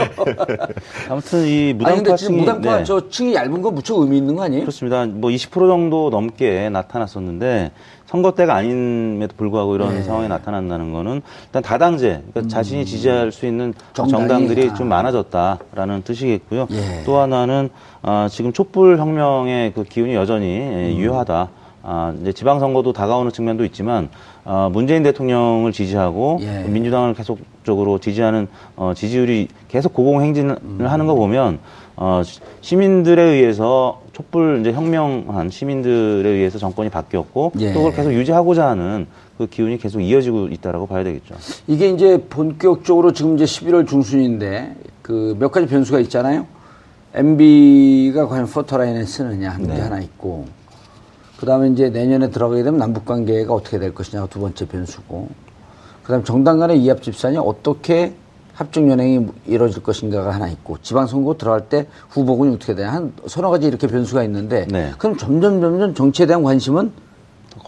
아무튼 1.09 1.47
이 1.47 1.75
아니 1.85 1.97
근데 2.03 2.17
지금 2.17 2.37
무당파층이 2.39 2.41
무당파 2.41 2.77
네. 2.79 2.85
저 2.85 3.09
층이 3.09 3.35
얇은 3.35 3.63
건 3.63 3.75
무척 3.75 3.99
의미 3.99 4.19
있는 4.19 4.35
거 4.35 4.43
아니에요? 4.43 4.63
그렇습니다. 4.63 5.07
뭐 5.07 5.31
20% 5.31 5.51
정도 5.69 6.11
넘게 6.11 6.69
나타났었는데 6.71 7.71
선거 8.09 8.33
때가 8.33 8.55
아님에도 8.55 9.35
불구하고 9.37 9.75
이런 9.75 9.95
네. 9.95 10.03
상황이 10.03 10.29
나타난다는 10.29 10.95
거는 10.95 11.21
일단 11.45 11.63
다당제, 11.63 12.23
그러니까 12.31 12.49
자신이 12.49 12.87
지지할 12.87 13.33
수 13.33 13.45
있는 13.45 13.67
음. 13.67 13.75
정당이, 13.93 14.11
정당들이 14.11 14.71
아. 14.71 14.75
좀 14.75 14.89
많아졌다라는 14.89 16.03
뜻이겠고요. 16.05 16.69
예. 16.71 17.03
또 17.05 17.19
하나는 17.19 17.69
아, 18.01 18.27
지금 18.31 18.55
촛불 18.55 18.97
혁명의 18.97 19.75
그 19.75 19.85
기운이 19.85 20.15
여전히 20.15 20.47
예, 20.47 20.93
음. 20.93 20.97
유효하다. 20.97 21.51
아, 21.83 22.15
이제 22.23 22.33
지방선거도 22.33 22.95
다가오는 22.95 23.31
측면도 23.31 23.67
있지만 23.67 24.09
아, 24.51 24.71
문재인 24.73 25.03
대통령을 25.03 25.73
지지하고 25.73 26.39
예. 26.41 26.63
민주당을 26.67 27.13
계속적으로 27.13 27.99
지지하는 27.99 28.49
어, 28.77 28.95
지지율이 28.97 29.49
계속 29.69 29.93
고공행진을 29.93 30.57
음. 30.63 30.87
하는 30.89 31.07
거 31.07 31.15
보면 31.15 31.59
어, 31.97 32.23
시- 32.25 32.41
시민들에 32.63 33.23
의해서 33.23 34.01
촛불 34.15 34.61
이제 34.61 34.73
혁명한 34.73 35.51
시민들에 35.51 36.27
의해서 36.31 36.59
정권이 36.59 36.89
바뀌었고 36.89 37.53
예. 37.61 37.75
또 37.75 37.81
그걸 37.81 37.93
계속 37.95 38.15
유지하고자 38.15 38.67
하는 38.69 39.07
그 39.37 39.47
기운이 39.49 39.77
계속 39.77 40.01
이어지고 40.01 40.49
있다라고 40.49 40.87
봐야 40.87 41.05
되겠죠. 41.05 41.35
이게 41.67 41.91
이제 41.91 42.25
본격적으로 42.31 43.13
지금 43.13 43.35
이제 43.35 43.45
11월 43.45 43.87
중순인데 43.87 44.77
그 45.03 45.37
몇 45.39 45.53
가지 45.53 45.67
변수가 45.67 46.01
있잖아요. 46.01 46.47
MB가 47.15 48.27
과연 48.29 48.47
포터라인에 48.47 49.05
쓰느냐 49.05 49.51
하는 49.51 49.67
게 49.69 49.75
네. 49.75 49.81
하나 49.81 50.01
있고 50.01 50.47
그 51.39 51.47
다음에 51.47 51.69
이제 51.69 51.89
내년에 51.89 52.31
들어가게 52.31 52.65
되면 52.65 52.79
남북 52.79 53.05
관계가 53.05 53.55
어떻게 53.55 53.79
될 53.79 53.95
것이냐가 53.95 54.27
두 54.27 54.41
번째 54.41 54.67
변수고 54.67 55.29
그 56.03 56.09
다음에 56.09 56.25
정당 56.25 56.59
간의 56.59 56.83
이합 56.83 57.01
집산이 57.03 57.37
어떻게 57.37 58.15
합종 58.55 58.91
연행이 58.91 59.25
이루어질 59.47 59.85
것인가가 59.85 60.35
하나 60.35 60.49
있고 60.49 60.79
지방선거 60.83 61.37
들어갈 61.39 61.69
때 61.69 61.87
후보군이 62.09 62.57
어떻게 62.57 62.75
되냐 62.75 62.93
한 62.93 63.13
서너 63.27 63.51
가지 63.51 63.69
이렇게 63.69 63.87
변수가 63.87 64.25
있는데 64.25 64.67
네. 64.69 64.91
그럼 64.99 65.17
점점 65.17 65.61
점점 65.61 65.95
정치에 65.95 66.27
대한 66.27 66.43
관심은 66.43 66.91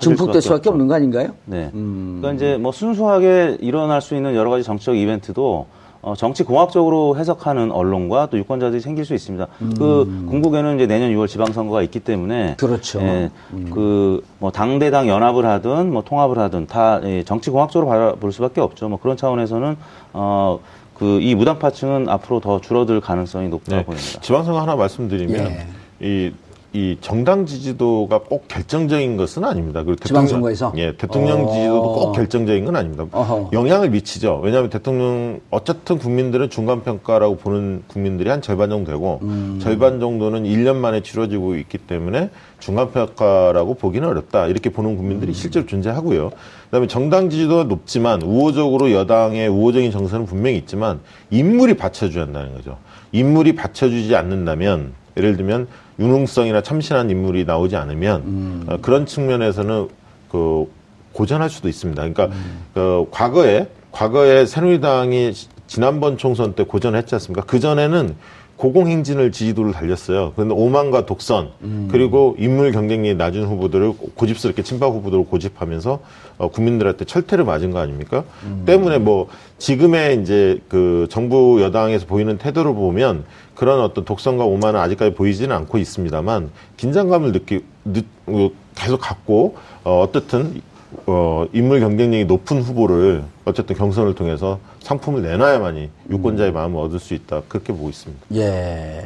증폭될 0.01 0.17
수밖에 0.19 0.41
수밖에 0.41 0.59
없죠. 0.59 0.71
없는 0.71 0.89
거 0.89 0.95
아닌가요? 0.95 1.35
네. 1.45 1.71
음. 1.75 2.19
그러니까 2.21 2.45
이제 2.45 2.57
뭐 2.57 2.73
순수하게 2.73 3.59
일어날 3.61 4.01
수 4.01 4.17
있는 4.17 4.35
여러 4.35 4.51
가지 4.51 4.65
정치적 4.65 4.97
이벤트도 4.97 5.67
어, 6.03 6.15
정치 6.17 6.45
공학적으로 6.45 7.17
해석하는 7.19 7.71
언론과 7.73 8.27
또 8.31 8.39
유권자들이 8.39 8.81
생길 8.81 9.05
수 9.05 9.15
있습니다. 9.15 9.47
그 9.79 10.27
궁극에는 10.29 10.77
이제 10.77 10.87
내년 10.87 11.11
6월 11.13 11.29
지방선거가 11.29 11.83
있기 11.83 12.01
때문에 12.01 12.51
음. 12.51 12.55
그렇죠. 12.57 13.01
예, 13.03 13.31
그뭐 13.71 14.51
당대당 14.53 15.09
연합을 15.09 15.45
하든 15.45 15.93
뭐 15.93 16.03
통합을 16.03 16.39
하든 16.39 16.67
다 16.67 17.01
예, 17.05 17.23
정치 17.25 17.51
공학적으로 17.51 17.89
바라볼 17.89 18.33
수밖에 18.33 18.61
없죠. 18.61 18.89
뭐 18.89 18.99
그런 18.99 19.17
차원에서는 19.17 19.77
어 20.15 20.59
그 21.01 21.19
이 21.23 21.35
무당파층은 21.35 22.11
앞으로 22.11 22.41
더 22.41 22.61
줄어들 22.61 23.01
가능성이 23.01 23.49
높다고 23.49 23.77
네. 23.79 23.85
보입니다. 23.87 24.21
지방선거 24.21 24.61
하나 24.61 24.77
말씀드리면 24.77 25.35
예. 25.47 25.67
이 26.01 26.31
이 26.73 26.97
정당 27.01 27.47
지지도가 27.47 28.21
꼭 28.21 28.47
결정적인 28.47 29.17
것은 29.17 29.45
아닙니다. 29.45 29.83
그리고 29.83 29.97
대통령, 29.97 30.27
지방선거에서? 30.27 30.73
예, 30.77 30.97
대통령 30.97 31.47
어. 31.47 31.53
지지도도 31.53 31.93
꼭 31.95 32.13
결정적인 32.13 32.65
건 32.65 32.77
아닙니다. 32.77 33.07
어허. 33.11 33.51
영향을 33.53 33.91
미치죠. 33.91 34.41
왜냐하면 34.45 34.71
대통령 34.71 35.41
어쨌든 35.51 35.99
국민들은 35.99 36.49
중간 36.49 36.85
평가라고 36.85 37.39
보는 37.39 37.83
국민들이 37.89 38.31
한 38.31 38.41
절반 38.41 38.71
정도 38.71 38.93
되고 38.93 39.19
음. 39.23 39.59
절반 39.61 39.99
정도는 39.99 40.45
1년 40.45 40.77
만에 40.77 41.01
치러지고 41.01 41.57
있기 41.57 41.79
때문에 41.79 42.31
중간 42.61 42.93
평가라고 42.93 43.75
보기는 43.75 44.09
어렵다. 44.09 44.47
이렇게 44.47 44.71
보는 44.71 44.91
음. 44.91 44.97
국민들이 44.97 45.33
실제로 45.33 45.67
존재하고요. 45.67 46.31
그다음에 46.67 46.87
정당 46.87 47.31
지지도가 47.31 47.65
높지만 47.65 48.23
우호적으로 48.23 48.93
여당의 48.93 49.49
우호적인 49.49 49.91
정서는 49.91 50.25
분명히 50.27 50.57
있지만 50.59 51.01
인물이 51.31 51.75
받쳐줘야 51.75 52.27
한다는 52.27 52.55
거죠. 52.55 52.79
인물이 53.11 53.57
받쳐주지 53.57 54.15
않는다면 54.15 54.93
예를 55.17 55.37
들면 55.37 55.67
유능성이나 56.01 56.63
참신한 56.63 57.11
인물이 57.11 57.45
나오지 57.45 57.77
않으면 57.77 58.65
어, 58.69 58.79
그런 58.81 59.07
측면에서는 59.07 59.89
그 60.31 60.65
고전할 61.13 61.51
수도 61.51 61.69
있습니다. 61.69 62.01
그러니까 62.01 62.31
그 62.75 63.05
과거에 63.11 63.69
과거에 63.93 64.47
새누리당이 64.47 65.35
지- 65.35 65.49
지난번 65.67 66.17
총선 66.17 66.55
때 66.55 66.65
고전했지 66.65 67.15
않습니까? 67.17 67.45
그 67.47 67.61
전에는 67.61 68.15
고공행진을 68.61 69.33
지지도를 69.33 69.73
달렸어요. 69.73 70.35
그런데 70.37 70.55
오만과 70.55 71.07
독선 71.07 71.49
그리고 71.91 72.37
인물 72.39 72.73
경쟁력이 72.73 73.15
낮은 73.15 73.47
후보들을 73.47 73.95
고집스럽게 74.15 74.63
친박 74.63 74.93
후보들을 74.93 75.25
고집하면서 75.25 76.01
어, 76.37 76.51
국민들한테 76.51 77.07
철퇴를 77.07 77.45
맞은 77.45 77.71
거 77.71 77.79
아닙니까? 77.79 78.25
때문에 78.67 78.99
뭐 78.99 79.29
지금의 79.57 80.21
이제 80.21 80.61
그 80.69 81.07
정부 81.11 81.63
여당에서 81.63 82.05
보이는 82.05 82.37
태도를 82.37 82.75
보면 82.75 83.25
그런 83.55 83.81
어떤 83.81 84.05
독선과 84.05 84.45
오만은 84.45 84.79
아직까지 84.79 85.15
보이지는 85.15 85.57
않고 85.57 85.79
있습니다만 85.79 86.51
긴장감을 86.77 87.33
느끼 87.33 87.65
느, 87.85 88.01
어, 88.27 88.51
계속 88.75 89.01
갖고 89.01 89.57
어, 89.85 90.03
어떻든 90.03 90.61
어, 91.07 91.47
인물 91.55 91.81
경쟁력이 91.81 92.27
높은 92.27 92.61
후보를 92.61 93.23
어쨌든 93.51 93.77
경선을 93.77 94.15
통해서 94.15 94.59
상품을 94.81 95.23
내놔야만이 95.23 95.91
유권자의 96.11 96.53
마음을 96.53 96.81
얻을 96.81 96.99
수 96.99 97.15
있다 97.15 97.43
그렇게 97.49 97.73
보고 97.73 97.89
있습니다. 97.89 98.27
예. 98.35 99.05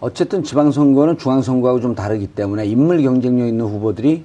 어쨌든 0.00 0.42
지방선거는 0.42 1.18
중앙선거하고 1.18 1.80
좀 1.80 1.94
다르기 1.94 2.26
때문에 2.26 2.66
인물 2.66 3.02
경쟁력 3.02 3.46
있는 3.46 3.64
후보들이 3.64 4.24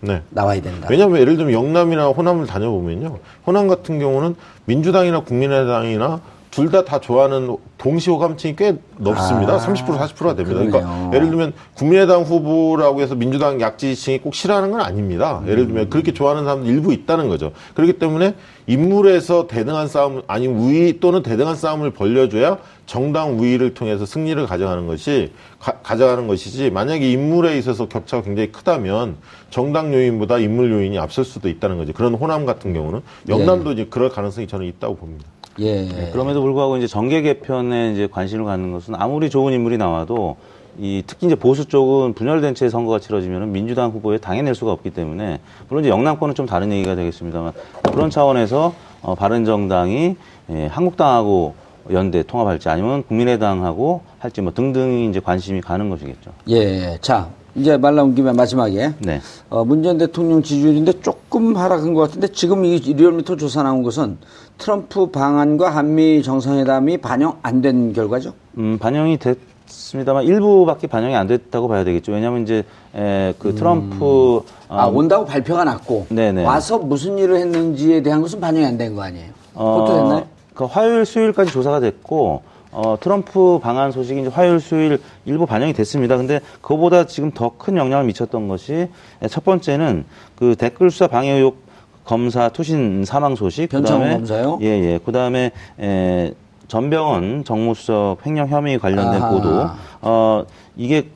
네. 0.00 0.22
나와야 0.30 0.60
된다. 0.60 0.86
왜냐하면 0.90 1.18
예를 1.20 1.36
들면 1.36 1.54
영남이나 1.54 2.08
호남을 2.08 2.46
다녀보면요. 2.46 3.18
호남 3.46 3.68
같은 3.68 3.98
경우는 3.98 4.36
민주당이나 4.66 5.20
국민의당이나 5.20 6.20
둘다다 6.54 7.00
좋아하는 7.00 7.56
동시 7.78 8.10
호감층이 8.10 8.54
꽤 8.56 8.76
높습니다. 8.96 9.54
아, 9.54 9.58
30% 9.58 9.98
40%가 9.98 10.34
됩니다. 10.36 10.60
그러네요. 10.60 10.70
그러니까 10.70 11.10
예를 11.14 11.28
들면 11.28 11.52
국민의당 11.74 12.22
후보라고 12.22 13.00
해서 13.00 13.14
민주당 13.14 13.60
약지층이 13.60 14.18
꼭 14.20 14.34
싫어하는 14.34 14.70
건 14.70 14.80
아닙니다. 14.80 15.42
예를 15.46 15.66
들면 15.66 15.90
그렇게 15.90 16.12
좋아하는 16.12 16.44
사람도 16.44 16.66
일부 16.70 16.92
있다는 16.92 17.28
거죠. 17.28 17.52
그렇기 17.74 17.94
때문에 17.94 18.34
인물에서 18.66 19.46
대등한 19.46 19.88
싸움 19.88 20.22
아니면 20.26 20.58
우위 20.58 21.00
또는 21.00 21.22
대등한 21.22 21.56
싸움을 21.56 21.90
벌려줘야 21.90 22.58
정당 22.86 23.38
우위를 23.38 23.74
통해서 23.74 24.06
승리를 24.06 24.46
가져가는 24.46 24.86
것이 24.86 25.32
가, 25.58 25.96
져가는 25.96 26.26
것이지 26.26 26.70
만약에 26.70 27.10
인물에 27.10 27.58
있어서 27.58 27.88
격차가 27.88 28.22
굉장히 28.22 28.52
크다면 28.52 29.16
정당 29.50 29.92
요인보다 29.92 30.38
인물 30.38 30.70
요인이 30.70 30.98
앞설 30.98 31.24
수도 31.24 31.48
있다는 31.48 31.78
거죠. 31.78 31.92
그런 31.92 32.14
호남 32.14 32.46
같은 32.46 32.72
경우는 32.72 33.00
영남도 33.28 33.72
이제 33.72 33.86
그럴 33.90 34.08
가능성이 34.08 34.46
저는 34.46 34.66
있다고 34.66 34.96
봅니다. 34.96 35.26
예. 35.58 35.82
네, 35.82 36.10
그럼에도 36.12 36.42
불구하고 36.42 36.76
이제 36.76 36.86
정계 36.86 37.22
개편에 37.22 37.92
이제 37.92 38.08
관심을 38.10 38.44
갖는 38.44 38.72
것은 38.72 38.94
아무리 38.96 39.30
좋은 39.30 39.52
인물이 39.52 39.78
나와도 39.78 40.36
이 40.78 41.02
특히 41.06 41.28
이제 41.28 41.36
보수 41.36 41.66
쪽은 41.66 42.14
분열된 42.14 42.54
채 42.54 42.68
선거가 42.68 42.98
치러지면 42.98 43.52
민주당 43.52 43.90
후보에 43.90 44.18
당해낼 44.18 44.54
수가 44.54 44.72
없기 44.72 44.90
때문에 44.90 45.40
물론 45.68 45.84
이제 45.84 45.90
영남권은 45.90 46.34
좀 46.34 46.46
다른 46.46 46.72
얘기가 46.72 46.96
되겠습니다만 46.96 47.52
그런 47.92 48.10
차원에서 48.10 48.74
어, 49.02 49.14
바른정당이 49.14 50.16
예, 50.50 50.66
한국당하고 50.66 51.54
연대 51.92 52.22
통합할지 52.22 52.68
아니면 52.68 53.04
국민의당하고 53.04 54.00
할지 54.18 54.40
뭐 54.40 54.52
등등이 54.52 55.08
이제 55.10 55.20
관심이 55.20 55.60
가는 55.60 55.90
것이겠죠. 55.90 56.32
예. 56.48 56.98
자, 57.00 57.28
이제 57.56 57.76
말 57.76 57.94
나온 57.94 58.14
김에 58.14 58.32
마지막에 58.32 58.94
네. 58.98 59.20
어, 59.48 59.64
문재인 59.64 59.96
대통령 59.98 60.42
지지율인데 60.42 61.00
조금 61.00 61.56
하락한 61.56 61.94
것 61.94 62.00
같은데 62.02 62.28
지금 62.28 62.64
이 62.64 62.78
리얼미터 62.78 63.36
조사 63.36 63.62
나온 63.62 63.82
것은 63.82 64.18
트럼프 64.58 65.06
방안과 65.10 65.70
한미 65.70 66.22
정상회담이 66.22 66.98
반영 66.98 67.38
안 67.42 67.60
된 67.62 67.92
결과죠? 67.92 68.32
음, 68.58 68.78
반영이 68.80 69.18
됐습니다만 69.18 70.24
일부밖에 70.24 70.88
반영이 70.88 71.14
안 71.14 71.28
됐다고 71.28 71.68
봐야 71.68 71.84
되겠죠. 71.84 72.12
왜냐하면 72.12 72.42
이제 72.42 72.64
에, 72.94 73.34
그 73.38 73.54
트럼프 73.54 74.42
아, 74.68 74.86
어, 74.86 74.90
온다고 74.92 75.24
발표가 75.24 75.62
났고 75.64 76.06
네네. 76.08 76.44
와서 76.44 76.78
무슨 76.78 77.18
일을 77.18 77.36
했는지에 77.36 78.02
대한 78.02 78.20
것은 78.20 78.40
반영이 78.40 78.66
안 78.66 78.76
된 78.78 78.96
거 78.96 79.02
아니에요? 79.02 79.30
그것도 79.54 79.86
됐나요? 79.94 80.26
그 80.54 80.64
화요일, 80.64 81.04
수요일까지 81.04 81.50
조사가 81.52 81.80
됐고, 81.80 82.42
어, 82.74 82.96
트럼프 83.00 83.60
방한 83.62 83.92
소식이 83.92 84.20
이제 84.20 84.28
화요일, 84.28 84.58
수요일 84.60 85.00
일부 85.24 85.46
반영이 85.46 85.72
됐습니다. 85.72 86.16
근데 86.16 86.40
그거보다 86.60 87.06
지금 87.06 87.30
더 87.30 87.52
큰 87.56 87.76
영향을 87.76 88.04
미쳤던 88.06 88.48
것이 88.48 88.88
첫 89.30 89.44
번째는 89.44 90.04
그 90.36 90.56
댓글 90.56 90.90
수사 90.90 91.06
방해 91.06 91.30
의혹 91.30 91.62
검사 92.04 92.48
투신 92.48 93.04
사망 93.04 93.36
소식. 93.36 93.68
변창훈 93.68 94.00
그다음에 94.00 94.16
검사요? 94.16 94.58
예, 94.60 94.66
예. 94.66 95.00
그 95.04 95.12
다음에, 95.12 95.52
에, 95.80 96.34
전병헌 96.68 97.44
정무수석 97.44 98.18
횡령 98.26 98.48
혐의 98.48 98.78
관련된 98.78 99.22
아하. 99.22 99.30
보도. 99.30 99.66
어, 100.02 100.44
이게 100.76 101.08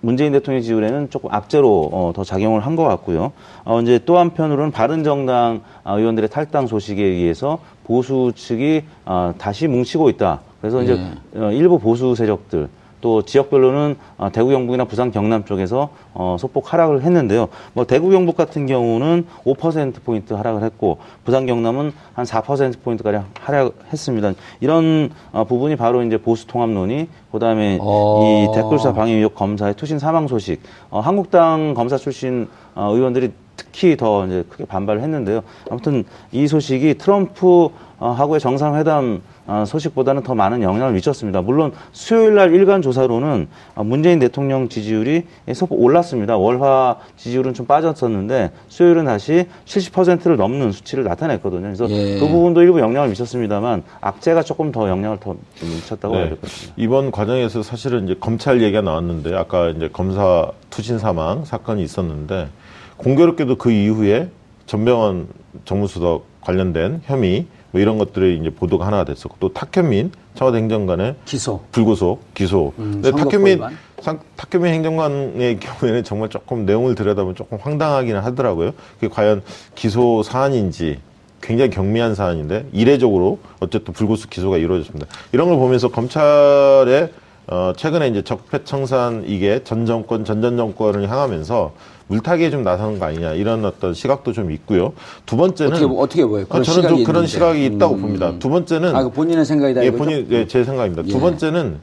문재인 0.00 0.32
대통령 0.32 0.60
지지율에는 0.60 1.10
조금 1.10 1.32
악재로 1.32 1.90
어, 1.92 2.12
더 2.14 2.22
작용을 2.22 2.66
한 2.66 2.76
것 2.76 2.84
같고요. 2.84 3.32
어, 3.64 3.80
이제 3.80 3.98
또 4.04 4.18
한편으로는 4.18 4.70
바른정당 4.72 5.62
아, 5.84 5.94
의원들의 5.96 6.28
탈당 6.28 6.66
소식에 6.66 7.02
의해서 7.02 7.58
보수 7.84 8.32
측이 8.34 8.82
아, 9.04 9.32
다시 9.38 9.66
뭉치고 9.68 10.08
있다. 10.10 10.40
그래서 10.62 10.80
이제 10.82 10.96
어, 11.34 11.50
일부 11.50 11.78
보수 11.80 12.14
세력들 12.14 12.68
또 13.00 13.22
지역별로는 13.22 13.96
어, 14.16 14.30
대구 14.32 14.50
경북이나 14.50 14.84
부산 14.84 15.10
경남 15.10 15.44
쪽에서 15.44 15.90
어, 16.14 16.36
소폭 16.38 16.72
하락을 16.72 17.02
했는데요. 17.02 17.48
뭐 17.72 17.84
대구 17.84 18.10
경북 18.10 18.36
같은 18.36 18.64
경우는 18.66 19.26
5% 19.44 20.04
포인트 20.04 20.32
하락을 20.32 20.62
했고 20.62 20.98
부산 21.24 21.44
경남은 21.44 21.92
한 22.14 22.24
4% 22.24 22.80
포인트 22.80 23.02
가량 23.02 23.26
하락했습니다. 23.40 24.34
이런 24.60 25.10
어, 25.32 25.42
부분이 25.42 25.74
바로 25.74 26.04
이제 26.04 26.16
보수 26.16 26.46
통합론이 26.46 27.08
그다음에 27.32 27.78
어. 27.80 28.22
이 28.22 28.54
댓글사 28.54 28.92
방해 28.92 29.14
의혹 29.14 29.34
검사의 29.34 29.74
투신 29.74 29.98
사망 29.98 30.28
소식. 30.28 30.62
어, 30.88 31.00
한국당 31.00 31.74
검사 31.74 31.96
출신 31.96 32.48
어, 32.76 32.92
의원들이 32.94 33.32
특히 33.56 33.96
더 33.96 34.26
이제 34.26 34.44
크게 34.48 34.64
반발을 34.64 35.02
했는데요. 35.02 35.42
아무튼 35.68 36.04
이 36.30 36.46
소식이 36.46 36.94
트럼프 36.98 37.68
어, 37.98 38.10
하고의 38.10 38.40
정상회담 38.40 39.22
어, 39.24 39.31
소식보다는 39.66 40.22
더 40.22 40.34
많은 40.34 40.62
영향을 40.62 40.92
미쳤습니다. 40.94 41.42
물론 41.42 41.72
수요일 41.92 42.34
날 42.34 42.54
일간 42.54 42.82
조사로는 42.82 43.48
어, 43.74 43.84
문재인 43.84 44.18
대통령 44.18 44.68
지지율이 44.68 45.24
소폭 45.54 45.82
올랐습니다. 45.82 46.36
월화 46.36 46.96
지지율은 47.16 47.54
좀 47.54 47.66
빠졌었는데 47.66 48.52
수요일은 48.68 49.04
다시 49.04 49.46
70%를 49.66 50.36
넘는 50.36 50.72
수치를 50.72 51.04
나타냈거든요. 51.04 51.62
그래서 51.62 51.88
예. 51.90 52.18
그 52.18 52.28
부분도 52.28 52.62
일부 52.62 52.80
영향을 52.80 53.08
미쳤습니다만 53.10 53.82
악재가 54.00 54.42
조금 54.42 54.72
더 54.72 54.88
영향을 54.88 55.18
더 55.18 55.34
미쳤다고 55.60 56.14
봐야 56.14 56.24
네. 56.24 56.28
될것 56.30 56.50
같습니다. 56.50 56.74
이번 56.76 57.10
과정에서 57.10 57.62
사실은 57.62 58.04
이제 58.04 58.16
검찰 58.18 58.62
얘기가 58.62 58.82
나왔는데 58.82 59.34
아까 59.34 59.70
이제 59.70 59.88
검사 59.92 60.50
투신 60.70 60.98
사망 60.98 61.44
사건이 61.44 61.82
있었는데 61.82 62.48
공교롭게도 62.96 63.56
그 63.56 63.70
이후에 63.70 64.28
전병헌 64.66 65.28
정무수석 65.64 66.24
관련된 66.40 67.02
혐의 67.04 67.46
뭐 67.72 67.80
이런 67.80 67.98
것들이 67.98 68.36
이제 68.38 68.50
보도가 68.50 68.86
하나가 68.86 69.04
됐었고 69.04 69.36
또 69.40 69.52
탁현민 69.52 70.12
청와대 70.34 70.58
행정관의 70.58 71.16
기소. 71.24 71.60
불구속 71.72 72.32
기소. 72.34 72.72
음, 72.78 73.00
근데 73.02 73.10
탁현민. 73.10 73.60
상- 74.00 74.20
탁현민 74.36 74.72
행정관의 74.74 75.58
경우에는 75.60 76.04
정말 76.04 76.28
조금 76.28 76.66
내용을 76.66 76.94
들여다보면 76.94 77.34
조금 77.34 77.58
황당하기는 77.60 78.20
하더라고요. 78.20 78.72
그게 79.00 79.08
과연 79.08 79.42
기소 79.74 80.22
사안인지 80.22 80.98
굉장히 81.40 81.70
경미한 81.70 82.14
사안인데 82.14 82.66
이례적으로 82.72 83.38
어쨌든 83.60 83.94
불구속 83.94 84.30
기소가 84.30 84.58
이루어졌습니다. 84.58 85.06
이런 85.32 85.48
걸 85.48 85.56
보면서 85.56 85.88
검찰의 85.88 87.10
어, 87.48 87.72
최근에 87.76 88.06
이제 88.08 88.22
적폐청산 88.22 89.24
이게 89.26 89.62
전 89.64 89.84
정권, 89.84 90.24
전전 90.24 90.56
정권을 90.56 91.08
향하면서 91.10 91.72
물타기에 92.08 92.50
좀 92.50 92.62
나서는 92.62 92.98
거 92.98 93.06
아니냐 93.06 93.32
이런 93.32 93.64
어떤 93.64 93.94
시각도 93.94 94.32
좀 94.32 94.50
있고요. 94.50 94.92
두 95.26 95.36
번째는 95.36 95.72
어떻게, 95.72 95.94
어떻게 95.94 96.24
보여요? 96.26 96.46
아, 96.50 96.62
저는 96.62 96.88
좀 96.88 97.04
그런 97.04 97.24
있는데. 97.24 97.26
시각이 97.26 97.64
있다고 97.66 97.94
음. 97.94 98.00
봅니다. 98.02 98.34
두 98.38 98.48
번째는 98.48 98.94
아, 98.94 99.02
그 99.02 99.10
본인의 99.10 99.44
생각이다. 99.44 99.82
예, 99.82 99.86
이거죠? 99.86 100.04
본인, 100.04 100.26
예, 100.30 100.46
제 100.46 100.64
생각입니다. 100.64 101.04
예. 101.06 101.10
두 101.10 101.20
번째는 101.20 101.78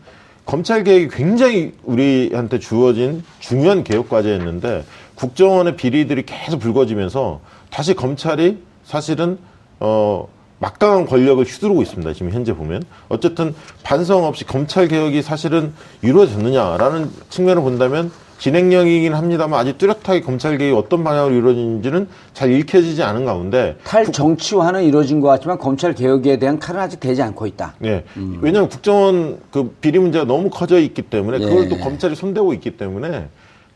검찰 0.46 0.84
개혁이 0.84 1.10
굉장히 1.10 1.74
우리한테 1.84 2.60
주어진 2.60 3.24
중요한 3.40 3.84
개혁 3.84 4.10
과제였는데 4.10 4.84
국정원의 5.16 5.76
비리들이 5.76 6.24
계속 6.26 6.60
불거지면서 6.60 7.42
다시 7.70 7.94
검찰이 7.94 8.58
사실은 8.84 9.38
어 9.80 10.28
막강한 10.60 11.06
권력을 11.06 11.44
휘두르고 11.44 11.82
있습니다. 11.82 12.14
지금 12.14 12.32
현재 12.32 12.54
보면 12.54 12.84
어쨌든 13.08 13.54
반성 13.84 14.26
없이 14.26 14.46
검찰 14.46 14.88
개혁이 14.88 15.22
사실은 15.22 15.74
이루어졌느냐라는 16.02 17.12
측면을 17.30 17.62
본다면 17.62 18.12
진행형이긴 18.40 19.14
합니다만 19.14 19.60
아직 19.60 19.78
뚜렷하게 19.78 20.22
검찰 20.22 20.58
개혁이 20.58 20.76
어떤 20.76 21.04
방향으로 21.04 21.36
이루어지는지는 21.36 22.08
잘 22.34 22.52
읽혀지지 22.52 23.04
않은 23.04 23.26
가운데 23.26 23.76
탈정치화는 23.84 24.84
이루어진 24.84 25.20
것 25.20 25.28
같지만 25.28 25.58
검찰 25.58 25.94
개혁에 25.94 26.40
대한 26.40 26.58
칼은 26.58 26.80
아직 26.80 27.00
되지 27.00 27.22
않고 27.22 27.46
있다. 27.46 27.76
네. 27.80 28.04
왜냐하면 28.42 28.70
국정원 28.70 29.40
그 29.52 29.76
비리 29.82 30.00
문제가 30.00 30.26
너무 30.26 30.50
커져 30.50 30.80
있기 30.80 31.04
때문에 31.04 31.40
그걸 31.40 31.66
예. 31.66 31.70
또 31.70 31.78
검찰이 31.78 32.16
손대고 32.16 32.54
있기 32.54 32.78
때문에 32.78 33.28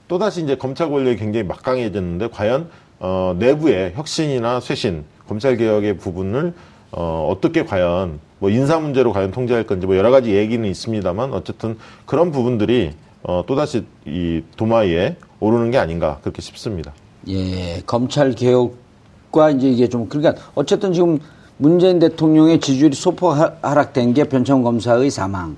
또다시 0.08 0.42
이제 0.42 0.56
검찰 0.56 0.90
권력이 0.90 1.18
굉장히 1.18 1.46
막강해졌는데 1.46 2.30
과연 2.30 2.70
어, 3.00 3.36
내부의 3.38 3.94
혁신이나 3.96 4.62
쇄신, 4.62 5.04
검찰 5.28 5.58
개혁의 5.58 5.98
부분을 5.98 6.54
어, 6.92 7.28
어떻게 7.30 7.66
과연 7.66 8.20
뭐 8.40 8.50
인사 8.50 8.80
문제로 8.80 9.12
과연 9.12 9.32
통제할 9.32 9.66
건지 9.66 9.88
뭐 9.88 9.98
여러 9.98 10.10
가지 10.10 10.32
얘기는 10.36 10.66
있습니다만 10.70 11.34
어쨌든 11.34 11.78
그런 12.06 12.32
부분들이 12.32 12.92
어, 13.24 13.44
또다시 13.48 13.86
이 14.06 14.42
도마 14.58 14.80
위에 14.80 15.16
오르는 15.40 15.72
게 15.72 15.78
아닌가 15.78 16.20
그렇게 16.22 16.42
싶습니다. 16.42 16.94
예, 17.30 17.82
검찰 17.86 18.34
개혁과 18.34 19.52
이제 19.52 19.70
이게 19.70 19.88
좀 19.88 20.08
그러니까 20.10 20.36
어쨌든 20.56 20.94
지금 20.94 21.20
문재인 21.58 22.00
대통령의 22.00 22.60
지지율이 22.60 22.96
소폭 22.96 23.32
하- 23.32 23.54
하락된 23.62 24.14
게 24.14 24.26
변천 24.26 24.64
검사의 24.64 25.10
사망, 25.10 25.56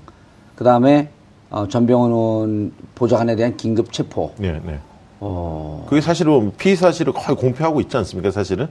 그 0.54 0.62
다음에 0.64 1.08
어, 1.50 1.66
전병헌 1.68 2.10
의원 2.10 2.72
보좌관에 2.94 3.34
대한 3.36 3.56
긴급 3.56 3.92
체포. 3.92 4.32
네, 4.36 4.60
네. 4.64 4.78
어, 5.20 5.86
그게 5.88 6.00
사실은 6.00 6.52
피의 6.56 6.76
사실을 6.76 7.12
거의 7.12 7.36
공표하고 7.36 7.80
있지 7.80 7.96
않습니까? 7.96 8.30
사실은. 8.30 8.68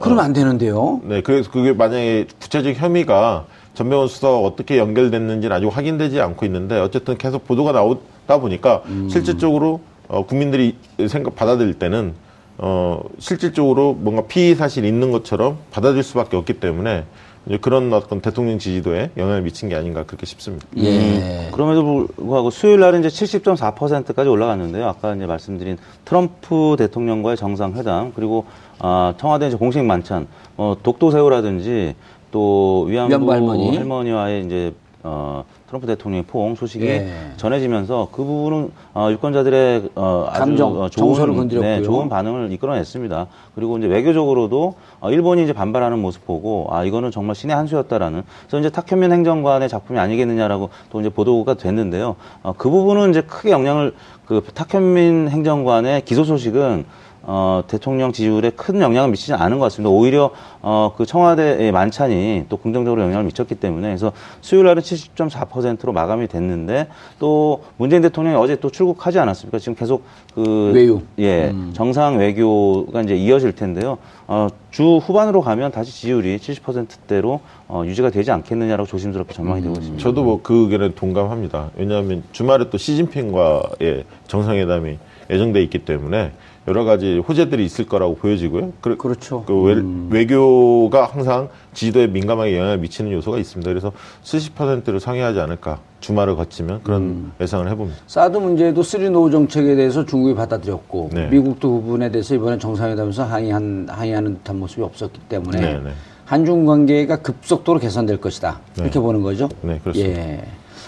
그러면 0.00 0.24
안 0.24 0.32
되는데요. 0.32 1.00
네, 1.04 1.22
그래서 1.22 1.50
그게 1.50 1.72
만약에 1.72 2.26
구체적 2.40 2.74
혐의가 2.74 3.46
전병훈 3.74 4.08
수사와 4.08 4.38
어떻게 4.40 4.78
연결됐는지는 4.78 5.56
아직 5.56 5.66
확인되지 5.66 6.20
않고 6.20 6.44
있는데 6.46 6.78
어쨌든 6.80 7.16
계속 7.16 7.46
보도가 7.46 7.72
나오 7.72 7.98
다 8.26 8.38
보니까 8.38 8.82
실질적으로 9.08 9.80
어, 10.08 10.26
국민들이 10.26 10.76
생각 11.08 11.34
받아들일 11.34 11.74
때는 11.74 12.14
어, 12.58 13.00
실질적으로 13.18 13.94
뭔가 13.94 14.22
피의 14.26 14.54
사실이 14.54 14.86
있는 14.86 15.10
것처럼 15.10 15.58
받아들일 15.70 16.02
수밖에 16.02 16.36
없기 16.36 16.54
때문에 16.54 17.04
이제 17.46 17.56
그런 17.56 17.92
어떤 17.92 18.20
대통령 18.20 18.58
지지도에 18.58 19.10
영향을 19.16 19.42
미친 19.42 19.68
게 19.68 19.74
아닌가 19.74 20.04
그렇게 20.04 20.26
싶습니다. 20.26 20.66
예. 20.76 21.48
그럼에도 21.52 22.06
불구하고 22.14 22.50
수요일 22.50 22.78
날은 22.80 23.04
이제 23.04 23.08
70.4%까지 23.08 24.28
올라갔는데요. 24.28 24.86
아까 24.86 25.14
이제 25.14 25.26
말씀드린 25.26 25.76
트럼프 26.04 26.76
대통령과의 26.78 27.36
정상회담 27.36 28.12
그리고 28.14 28.44
아, 28.78 29.14
청와대 29.18 29.48
이제 29.48 29.56
공식 29.56 29.82
만찬, 29.84 30.28
어, 30.56 30.76
독도새우라든지 30.82 31.96
또 32.30 32.84
위안부, 32.88 33.10
위안부 33.10 33.32
할머니. 33.32 33.76
할머니와의 33.76 34.44
이제 34.46 34.72
어, 35.02 35.44
트럼프 35.72 35.86
대통령의 35.86 36.24
포옹 36.24 36.54
소식이 36.54 36.84
예. 36.84 37.08
전해지면서 37.38 38.08
그 38.12 38.22
부분은 38.22 38.72
어, 38.92 39.08
유권자들의 39.10 39.92
어, 39.94 40.26
아주 40.28 40.38
감정, 40.38 40.82
어, 40.82 40.90
정서를 40.90 41.32
좋은, 41.32 41.38
건드렸고요. 41.38 41.76
네, 41.78 41.82
좋은 41.82 42.10
반응을 42.10 42.52
이끌어냈습니다. 42.52 43.26
그리고 43.54 43.78
이제 43.78 43.86
외교적으로도 43.86 44.74
어, 45.00 45.10
일본이 45.10 45.44
이제 45.44 45.54
반발하는 45.54 45.98
모습 45.98 46.26
보고 46.26 46.66
아 46.70 46.84
이거는 46.84 47.10
정말 47.10 47.34
신의 47.36 47.56
한 47.56 47.66
수였다라는 47.66 48.22
그래서 48.46 48.58
이제 48.58 48.68
탁현민 48.68 49.12
행정관의 49.12 49.70
작품이 49.70 49.98
아니겠느냐라고 49.98 50.68
또 50.90 51.00
이제 51.00 51.08
보도가 51.08 51.54
됐는데요. 51.54 52.16
어, 52.42 52.52
그 52.52 52.68
부분은 52.68 53.08
이제 53.08 53.22
크게 53.22 53.50
영향을 53.50 53.94
그 54.26 54.42
탁현민 54.52 55.30
행정관의 55.30 56.04
기소 56.04 56.24
소식은 56.24 56.84
어, 57.24 57.62
대통령 57.66 58.12
지지율에 58.12 58.50
큰 58.50 58.80
영향을 58.80 59.10
미치지 59.10 59.32
않은 59.34 59.58
것 59.58 59.64
같습니다. 59.66 59.90
오히려 59.90 60.30
어, 60.60 60.92
그 60.96 61.06
청와대의 61.06 61.72
만찬이 61.72 62.46
또 62.48 62.56
긍정적으로 62.56 63.02
영향을 63.02 63.24
미쳤기 63.24 63.54
때문에 63.56 63.88
그래서 63.88 64.12
수요일 64.40 64.66
날은 64.66 64.82
70.4%로 64.82 65.92
마감이 65.92 66.26
됐는데 66.28 66.88
또 67.18 67.62
문재인 67.76 68.02
대통령이 68.02 68.36
어제 68.36 68.56
또 68.56 68.70
출국하지 68.70 69.18
않았습니까? 69.18 69.58
지금 69.58 69.74
계속 69.74 70.04
그 70.34 70.72
외유. 70.74 71.00
예, 71.18 71.54
정상 71.72 72.18
외교가 72.18 73.02
이제 73.02 73.16
이어질 73.16 73.52
텐데요. 73.52 73.98
어, 74.26 74.48
주 74.70 74.96
후반으로 74.96 75.40
가면 75.42 75.70
다시 75.72 75.92
지지율이 75.92 76.38
70%대로 76.38 77.40
어, 77.68 77.82
유지가 77.86 78.10
되지 78.10 78.30
않겠느냐라고 78.30 78.86
조심스럽게 78.86 79.32
전망이 79.34 79.62
되고 79.62 79.74
있습니다. 79.74 80.02
저도 80.02 80.24
뭐 80.24 80.42
그 80.42 80.64
의견에 80.64 80.92
동감합니다. 80.94 81.70
왜냐하면 81.76 82.24
주말에 82.32 82.68
또 82.68 82.76
시진핑과의 82.78 84.04
정상회담이 84.26 84.98
예정돼 85.30 85.62
있기 85.64 85.78
때문에 85.84 86.32
여러 86.68 86.84
가지 86.84 87.18
호재들이 87.18 87.64
있을 87.64 87.86
거라고 87.86 88.14
보여지고요. 88.14 88.72
그, 88.80 88.96
그렇죠. 88.96 89.42
그 89.46 89.60
외, 89.62 89.82
외교가 90.10 91.06
항상 91.06 91.48
지지도에 91.74 92.06
민감하게 92.06 92.56
영향을 92.56 92.78
미치는 92.78 93.10
요소가 93.12 93.38
있습니다. 93.38 93.68
그래서 93.68 93.90
70%를 94.22 95.00
상회하지 95.00 95.40
않을까 95.40 95.80
주말을 96.00 96.36
거치면 96.36 96.82
그런 96.84 97.32
예상을 97.40 97.68
해봅니다. 97.68 97.98
사드 98.06 98.36
문제도 98.38 98.80
three 98.82 99.10
no 99.10 99.28
정책에 99.30 99.74
대해서 99.74 100.04
중국이 100.06 100.34
받아들였고 100.34 101.10
네. 101.12 101.28
미국도 101.28 101.68
그 101.72 101.80
부분에 101.80 102.10
대해서 102.10 102.34
이번에 102.34 102.58
정상회담에서 102.58 103.24
항의한 103.24 103.86
항의하는 103.90 104.34
듯한 104.38 104.58
모습이 104.60 104.82
없었기 104.82 105.20
때문에 105.28 105.60
네, 105.60 105.72
네. 105.82 105.90
한중 106.26 106.64
관계가 106.64 107.16
급속도로 107.16 107.80
개선될 107.80 108.18
것이다 108.18 108.60
이렇게 108.78 109.00
보는 109.00 109.22
거죠. 109.22 109.48
네, 109.62 109.80
그렇습니다. 109.82 110.20
예, 110.20 110.42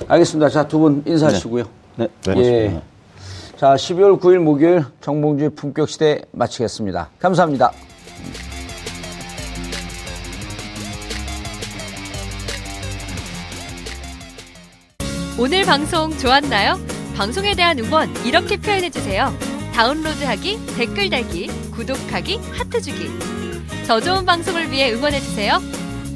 알겠습니다. 0.06 0.48
자 0.50 0.68
두 0.68 0.78
분 0.78 1.02
인사하시고요. 1.06 1.64
네. 1.96 2.08
네. 2.26 2.34
예. 2.38 2.80
자 3.56 3.74
12월 3.76 4.20
9일 4.20 4.38
목요일 4.40 4.84
정봉주의 5.00 5.50
품격 5.50 5.88
시대 5.88 6.22
마치겠습니다. 6.32 7.10
감사합니다. 7.20 7.70
오늘 15.38 15.64
방송 15.64 16.10
좋았나요? 16.18 16.78
방송에 17.16 17.54
대한 17.54 17.78
응원 17.78 18.08
이렇게 18.24 18.56
표현해 18.56 18.90
주세요. 18.90 19.32
다운로드하기, 19.72 20.58
댓글 20.76 21.10
달기, 21.10 21.46
구독하기, 21.72 22.38
하트 22.52 22.80
주기. 22.80 23.08
더 23.86 24.00
좋은 24.00 24.24
방송을 24.24 24.70
위해 24.70 24.92
응원해 24.92 25.20
주세요. 25.20 25.58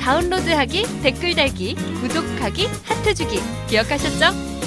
다운로드하기, 0.00 1.02
댓글 1.02 1.34
달기, 1.34 1.74
구독하기, 2.00 2.66
하트 2.84 3.14
주기. 3.14 3.40
기억하셨죠? 3.68 4.57